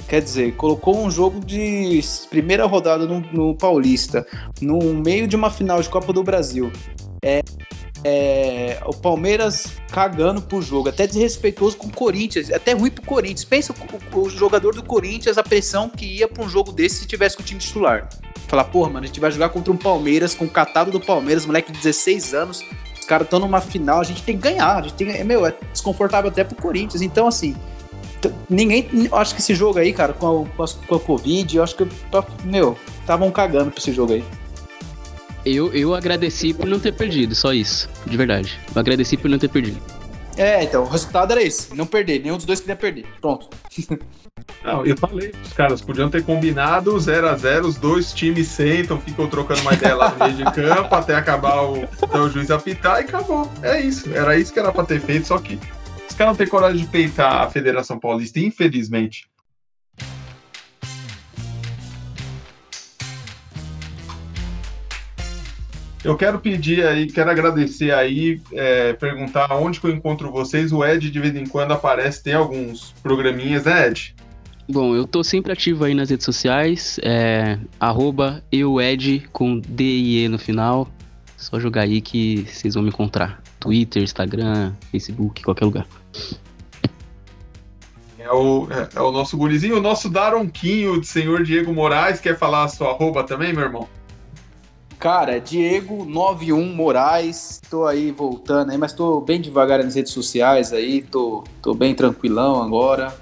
[0.07, 4.25] Quer dizer, colocou um jogo de primeira rodada no, no Paulista,
[4.61, 6.71] no meio de uma final de Copa do Brasil.
[7.23, 7.41] É,
[8.05, 13.45] é, o Palmeiras cagando pro jogo, até desrespeitoso com o Corinthians, até ruim pro Corinthians.
[13.45, 13.75] Pensa
[14.13, 17.35] o, o, jogador do Corinthians, a pressão que ia pra um jogo desse se tivesse
[17.35, 18.09] com o time titular.
[18.47, 21.47] Falar, porra, mano, a gente vai jogar contra um Palmeiras, com o catado do Palmeiras,
[21.47, 22.63] moleque de 16 anos,
[22.99, 25.47] os caras estão numa final, a gente tem que ganhar, a gente tem é, meu,
[25.47, 27.01] é desconfortável até pro Corinthians.
[27.01, 27.57] Então, assim,
[28.51, 31.87] ninguém, acho que esse jogo aí, cara, com a, com a Covid, eu acho que,
[32.45, 34.25] meu, estavam cagando pra esse jogo aí.
[35.45, 37.89] Eu, eu agradeci por não ter perdido, só isso.
[38.07, 38.59] De verdade.
[38.75, 39.81] Eu agradeci por não ter perdido.
[40.37, 41.75] É, então, o resultado era esse.
[41.75, 42.21] Não perder.
[42.21, 43.07] Nenhum dos dois queria perder.
[43.21, 43.49] Pronto.
[44.63, 49.01] Não, eu falei, os caras podiam ter combinado 0 a 0 os dois times sentam,
[49.01, 52.51] ficam trocando uma ideia lá no meio de campo até acabar o, até o juiz
[52.51, 53.51] apitar e acabou.
[53.63, 54.13] É isso.
[54.13, 55.59] Era isso que era pra ter feito, só que
[56.09, 59.29] os caras não têm coragem de peitar a Federação Paulista, infelizmente.
[66.05, 70.71] Eu quero pedir aí, quero agradecer aí, é, perguntar onde que eu encontro vocês.
[70.71, 74.15] O Ed de vez em quando aparece, tem alguns programinhas, né, Ed?
[74.69, 80.25] Bom, eu tô sempre ativo aí nas redes sociais, é, arroba eued com D e
[80.25, 80.89] E no final.
[81.39, 83.43] Só jogar aí que vocês vão me encontrar.
[83.59, 85.87] Twitter, Instagram, Facebook, qualquer lugar.
[88.19, 92.21] É o, é, é o nosso gurizinho, o nosso Daronquinho de senhor Diego Moraes.
[92.21, 93.89] Quer falar a sua arroba também, meu irmão?
[95.05, 100.73] Cara, Diego 91 Moraes, tô aí voltando aí, mas tô bem devagar nas redes sociais
[100.73, 103.15] aí, tô, tô bem tranquilão agora,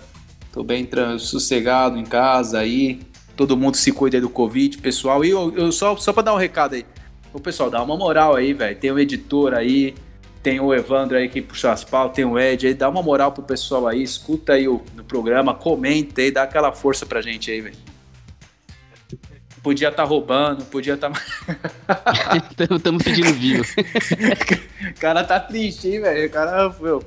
[0.52, 0.88] tô bem
[1.18, 3.00] sossegado em casa aí,
[3.36, 6.38] todo mundo se cuida do Covid, pessoal, e eu, eu só, só pra dar um
[6.38, 6.86] recado aí,
[7.32, 9.92] o pessoal, dá uma moral aí, velho, tem um editor aí,
[10.40, 13.32] tem o Evandro aí que puxa as pau, tem o Ed aí, dá uma moral
[13.32, 17.50] pro pessoal aí, escuta aí o, no programa, comenta aí, dá aquela força pra gente
[17.50, 17.91] aí, velho.
[19.62, 21.10] Podia estar tá roubando, podia estar.
[21.10, 22.74] Tá...
[22.76, 23.62] Estamos pedindo view.
[23.62, 26.26] o cara tá triste, hein, velho?
[26.26, 26.74] O cara.
[26.80, 27.04] Meu,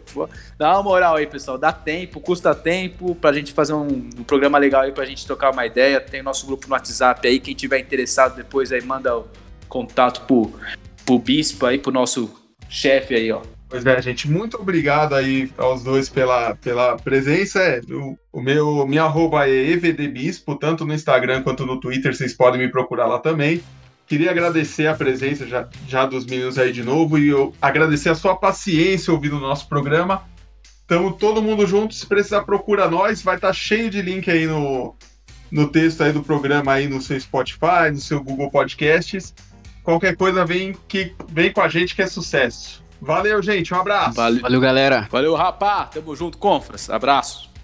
[0.57, 1.57] dá uma moral aí, pessoal.
[1.57, 5.51] Dá tempo, custa tempo pra gente fazer um, um, programa legal aí pra gente trocar
[5.51, 5.99] uma ideia.
[5.99, 7.41] Tem nosso grupo no WhatsApp aí.
[7.41, 9.27] Quem tiver interessado depois aí, manda o
[9.67, 10.53] contato pro,
[11.05, 12.33] pro Bispo aí, pro nosso
[12.69, 13.41] chefe aí, ó.
[13.75, 17.59] Pois é, gente, muito obrigado aí aos dois pela, pela presença.
[17.59, 22.33] É, o, o meu, minha arroba é evdbispo, tanto no Instagram quanto no Twitter, vocês
[22.33, 23.61] podem me procurar lá também.
[24.07, 28.15] Queria agradecer a presença já, já dos meninos aí de novo e eu agradecer a
[28.15, 30.23] sua paciência ouvindo o nosso programa.
[30.87, 34.47] Tamo todo mundo junto, se precisar procura nós, vai estar tá cheio de link aí
[34.47, 34.95] no,
[35.51, 39.35] no texto aí do programa aí no seu Spotify, no seu Google Podcasts.
[39.83, 42.84] Qualquer coisa vem, que, vem com a gente que é sucesso.
[43.01, 43.73] Valeu, gente.
[43.73, 44.13] Um abraço.
[44.15, 45.07] Valeu, Valeu galera.
[45.11, 45.85] Valeu, rapá.
[45.85, 46.89] Tamo junto, Confras.
[46.89, 47.54] Abraço.